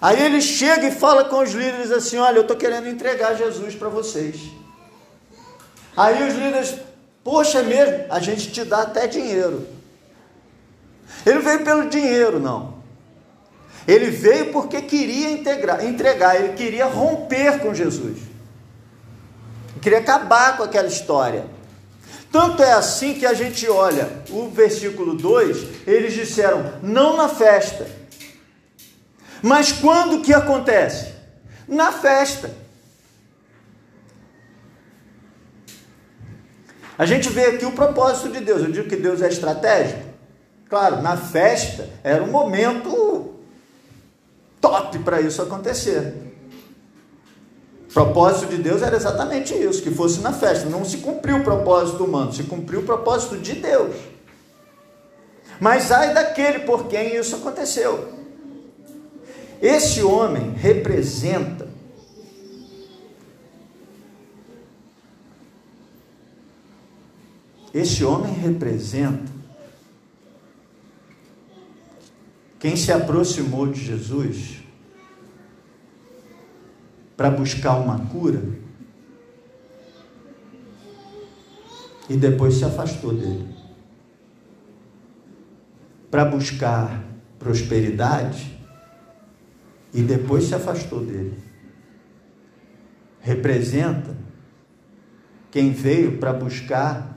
Aí 0.00 0.22
ele 0.22 0.40
chega 0.40 0.86
e 0.86 0.92
fala 0.92 1.24
com 1.24 1.42
os 1.42 1.52
líderes 1.52 1.90
assim: 1.90 2.18
Olha, 2.18 2.36
eu 2.36 2.42
estou 2.42 2.56
querendo 2.56 2.88
entregar 2.88 3.34
Jesus 3.34 3.74
para 3.74 3.88
vocês. 3.88 4.36
Aí 5.96 6.28
os 6.28 6.34
líderes, 6.34 6.76
poxa, 7.24 7.58
é 7.58 7.62
mesmo? 7.62 8.04
A 8.08 8.20
gente 8.20 8.52
te 8.52 8.64
dá 8.64 8.82
até 8.82 9.06
dinheiro. 9.06 9.66
Ele 11.26 11.40
veio 11.40 11.64
pelo 11.64 11.88
dinheiro, 11.88 12.38
não. 12.38 12.78
Ele 13.86 14.10
veio 14.10 14.52
porque 14.52 14.82
queria 14.82 15.30
integrar, 15.30 15.84
entregar, 15.84 16.36
ele 16.36 16.52
queria 16.52 16.86
romper 16.86 17.58
com 17.58 17.74
Jesus. 17.74 18.18
Queria 19.80 19.98
acabar 19.98 20.56
com 20.56 20.62
aquela 20.62 20.88
história. 20.88 21.46
Tanto 22.30 22.62
é 22.62 22.72
assim 22.72 23.14
que 23.14 23.24
a 23.24 23.32
gente 23.32 23.68
olha 23.68 24.22
o 24.30 24.48
versículo 24.50 25.14
2, 25.14 25.86
eles 25.86 26.12
disseram, 26.12 26.74
não 26.82 27.16
na 27.16 27.28
festa. 27.28 27.86
Mas 29.42 29.72
quando 29.72 30.22
que 30.22 30.32
acontece? 30.32 31.12
Na 31.66 31.92
festa. 31.92 32.50
A 36.98 37.06
gente 37.06 37.28
vê 37.28 37.46
aqui 37.46 37.64
o 37.64 37.72
propósito 37.72 38.30
de 38.30 38.40
Deus. 38.40 38.62
Eu 38.62 38.72
digo 38.72 38.88
que 38.88 38.96
Deus 38.96 39.22
é 39.22 39.28
estratégico. 39.28 40.02
Claro, 40.68 41.00
na 41.00 41.16
festa 41.16 41.88
era 42.02 42.22
um 42.22 42.30
momento 42.30 43.34
top 44.60 44.98
para 44.98 45.20
isso 45.20 45.40
acontecer. 45.40 46.14
O 47.88 47.92
propósito 47.92 48.50
de 48.50 48.58
Deus 48.58 48.82
era 48.82 48.96
exatamente 48.96 49.54
isso, 49.54 49.82
que 49.82 49.90
fosse 49.90 50.20
na 50.20 50.32
festa. 50.32 50.68
Não 50.68 50.84
se 50.84 50.98
cumpriu 50.98 51.38
o 51.38 51.44
propósito 51.44 52.04
humano, 52.04 52.32
se 52.32 52.42
cumpriu 52.42 52.80
o 52.80 52.84
propósito 52.84 53.38
de 53.38 53.54
Deus. 53.54 53.96
Mas 55.60 55.90
ai 55.90 56.12
daquele 56.12 56.60
por 56.60 56.86
quem 56.86 57.16
isso 57.16 57.36
aconteceu. 57.36 58.17
Esse 59.60 60.02
homem 60.02 60.52
representa 60.52 61.68
Esse 67.72 68.04
homem 68.04 68.32
representa 68.32 69.30
quem 72.58 72.74
se 72.74 72.90
aproximou 72.90 73.68
de 73.68 73.84
Jesus 73.84 74.64
para 77.16 77.30
buscar 77.30 77.76
uma 77.76 78.06
cura 78.06 78.42
e 82.08 82.16
depois 82.16 82.54
se 82.54 82.64
afastou 82.64 83.12
dele. 83.12 83.54
Para 86.10 86.24
buscar 86.24 87.04
prosperidade 87.38 88.57
e 89.92 90.02
depois 90.02 90.44
se 90.44 90.54
afastou 90.54 91.04
dele. 91.04 91.34
Representa 93.20 94.16
quem 95.50 95.72
veio 95.72 96.18
para 96.18 96.32
buscar 96.32 97.16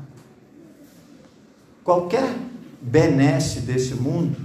qualquer 1.84 2.34
benesse 2.82 3.61
desse 3.61 3.93
mundo 3.93 4.36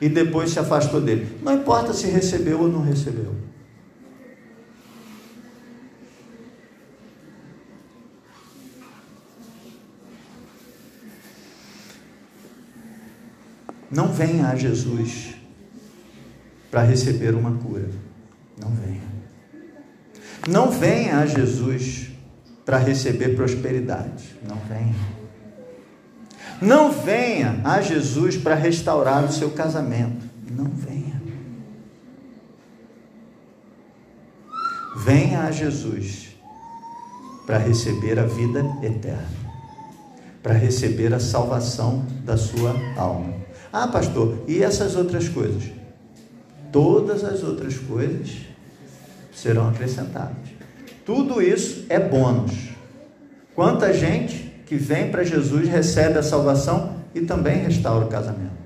e 0.00 0.08
depois 0.08 0.50
se 0.50 0.58
afastou 0.58 1.00
dele. 1.00 1.38
Não 1.42 1.54
importa 1.54 1.92
se 1.92 2.06
recebeu 2.06 2.60
ou 2.60 2.68
não 2.68 2.82
recebeu. 2.82 3.34
Não 13.90 14.06
venha 14.12 14.48
a 14.48 14.54
Jesus 14.54 15.39
para 16.70 16.82
receber 16.82 17.34
uma 17.34 17.52
cura. 17.52 17.88
Não 18.60 18.70
venha. 18.70 19.10
Não 20.48 20.70
venha 20.70 21.18
a 21.18 21.26
Jesus 21.26 22.10
para 22.64 22.78
receber 22.78 23.34
prosperidade. 23.34 24.36
Não 24.48 24.56
venha. 24.68 24.94
Não 26.60 26.92
venha 26.92 27.60
a 27.64 27.80
Jesus 27.80 28.36
para 28.36 28.54
restaurar 28.54 29.24
o 29.24 29.32
seu 29.32 29.50
casamento. 29.50 30.24
Não 30.50 30.66
venha. 30.66 31.20
Venha 34.96 35.42
a 35.44 35.50
Jesus 35.50 36.36
para 37.46 37.58
receber 37.58 38.18
a 38.18 38.26
vida 38.26 38.60
eterna, 38.82 39.26
para 40.42 40.52
receber 40.52 41.12
a 41.14 41.18
salvação 41.18 42.04
da 42.24 42.36
sua 42.36 42.74
alma. 42.96 43.34
Ah, 43.72 43.88
pastor, 43.88 44.44
e 44.46 44.62
essas 44.62 44.94
outras 44.96 45.28
coisas? 45.28 45.79
Todas 46.72 47.24
as 47.24 47.42
outras 47.42 47.76
coisas 47.78 48.38
serão 49.32 49.68
acrescentadas. 49.68 50.36
Tudo 51.04 51.42
isso 51.42 51.86
é 51.88 51.98
bônus. 51.98 52.52
Quanta 53.54 53.92
gente 53.92 54.50
que 54.66 54.76
vem 54.76 55.10
para 55.10 55.24
Jesus 55.24 55.68
recebe 55.68 56.18
a 56.18 56.22
salvação 56.22 56.96
e 57.14 57.22
também 57.22 57.56
restaura 57.58 58.04
o 58.04 58.08
casamento. 58.08 58.60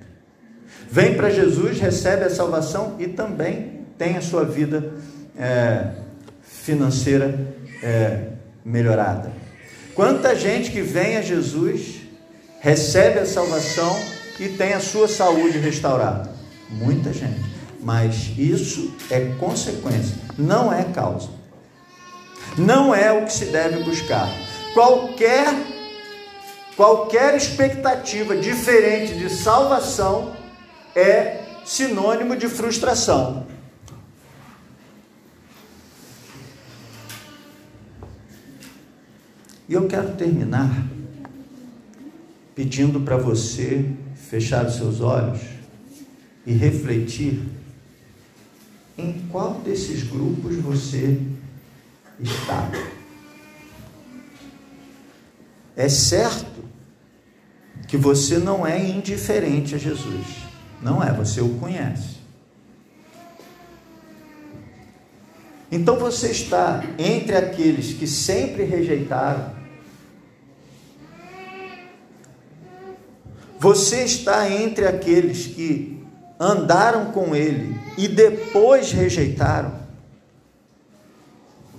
Vem 0.91 1.15
para 1.15 1.31
Jesus, 1.31 1.81
recebe 1.81 2.25
a 2.25 2.31
salvação 2.31 2.97
e 2.99 3.09
também 3.09 3.81
tem 3.97 4.17
a 4.17 4.21
sua 4.21 4.45
vida 4.45 4.93
é, 5.37 5.93
financeira 6.43 7.35
é, 7.83 8.29
melhorada. 8.65 9.33
Quanta 9.95 10.35
gente 10.35 10.71
que 10.71 10.83
vem 10.83 11.17
a 11.17 11.23
Jesus, 11.23 12.03
recebe 12.61 13.21
a 13.21 13.27
salvação 13.27 13.97
e 14.39 14.49
tem 14.49 14.75
a 14.75 14.81
sua 14.81 15.09
saúde 15.09 15.59
restaurada. 15.59 16.31
Muita 16.69 17.13
gente. 17.13 17.54
Mas 17.85 18.33
isso 18.39 18.95
é 19.11 19.35
consequência, 19.39 20.17
não 20.39 20.73
é 20.73 20.85
causa. 20.85 21.29
Não 22.57 22.95
é 22.95 23.13
o 23.13 23.27
que 23.27 23.33
se 23.33 23.45
deve 23.47 23.85
buscar. 23.85 24.27
Qualquer 24.73 25.55
qualquer 26.77 27.37
expectativa 27.37 28.35
diferente 28.35 29.15
de 29.19 29.29
salvação 29.29 30.35
é 30.97 31.43
sinônimo 31.67 32.35
de 32.37 32.49
frustração. 32.49 33.47
E 39.69 39.75
eu 39.75 39.87
quero 39.87 40.13
terminar 40.13 40.71
pedindo 42.55 43.01
para 43.01 43.19
você 43.19 43.91
fechar 44.15 44.65
os 44.65 44.77
seus 44.77 45.03
olhos 45.03 45.41
e 46.47 46.53
refletir 46.53 47.43
em 48.97 49.27
qual 49.31 49.55
desses 49.55 50.03
grupos 50.05 50.57
você 50.57 51.21
está. 52.21 52.71
É 55.77 55.89
certo 55.89 56.65
que 57.89 57.97
você 57.97 58.39
não 58.39 58.67
é 58.67 58.79
indiferente 58.79 59.75
a 59.75 59.79
Jesus. 59.79 60.27
Não 60.81 61.03
é, 61.03 61.13
você 61.13 61.41
o 61.41 61.55
conhece. 61.59 62.15
Então 65.71 65.99
você 65.99 66.31
está 66.31 66.85
entre 66.99 67.37
aqueles 67.37 67.95
que 67.95 68.07
sempre 68.07 68.63
rejeitaram. 68.63 69.53
Você 73.59 74.05
está 74.05 74.49
entre 74.49 74.87
aqueles 74.87 75.47
que 75.47 75.94
andaram 76.39 77.07
com 77.13 77.35
ele 77.35 77.77
e 77.97 78.09
depois 78.09 78.93
rejeitaram. 78.93 79.73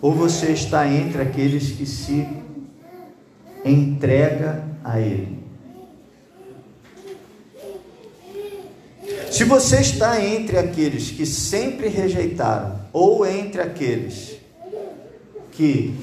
Ou 0.01 0.14
você 0.14 0.51
está 0.51 0.88
entre 0.88 1.22
aqueles 1.22 1.72
que 1.72 1.86
se 1.86 2.28
entrega 3.64 4.64
a 4.84 4.99
ele. 4.99 5.43
Se 9.32 9.43
você 9.43 9.82
está 9.82 10.24
entre 10.24 10.58
aqueles 10.58 11.12
que 11.12 11.26
sempre 11.26 11.88
rejeitaram, 11.88 12.80
ou 12.93 13.26
entre 13.26 13.62
aqueles 13.62 14.38
que 15.51 15.93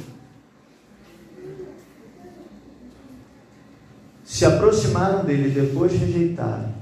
se 4.24 4.44
aproximaram 4.44 5.24
dele 5.24 5.48
e 5.48 5.50
depois 5.50 5.92
rejeitaram, 5.92 6.81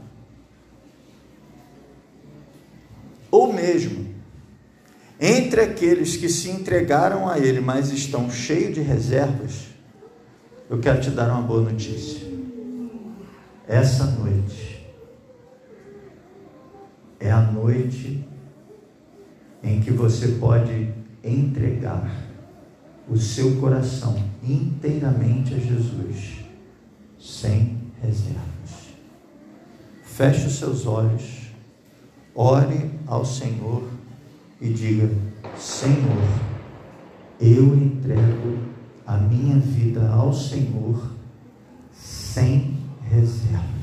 ou 3.30 3.52
mesmo 3.52 4.10
entre 5.20 5.60
aqueles 5.60 6.16
que 6.16 6.30
se 6.30 6.48
entregaram 6.50 7.28
a 7.28 7.38
ele, 7.38 7.60
mas 7.60 7.90
estão 7.90 8.30
cheios 8.30 8.74
de 8.74 8.80
reservas, 8.80 9.66
eu 10.68 10.78
quero 10.78 11.00
te 11.00 11.10
dar 11.10 11.30
uma 11.30 11.42
boa 11.42 11.60
notícia. 11.70 12.26
Essa 13.68 14.06
noite, 14.06 14.86
é 17.20 17.30
a 17.30 17.42
noite 17.42 18.26
em 19.62 19.80
que 19.82 19.90
você 19.90 20.28
pode 20.40 20.88
entregar 21.22 22.10
o 23.06 23.18
seu 23.18 23.60
coração 23.60 24.16
inteiramente 24.42 25.52
a 25.52 25.58
Jesus, 25.58 26.44
sem 27.18 27.78
reservas. 28.00 28.94
Feche 30.02 30.46
os 30.46 30.58
seus 30.58 30.86
olhos, 30.86 31.39
ore 32.34 32.90
ao 33.06 33.24
Senhor 33.24 33.82
e 34.60 34.68
diga: 34.68 35.10
Senhor, 35.56 36.22
eu 37.40 37.74
entrego 37.74 38.58
a 39.06 39.16
minha 39.16 39.58
vida 39.58 40.08
ao 40.10 40.32
Senhor 40.32 41.12
sem 41.92 42.78
reservas. 43.08 43.79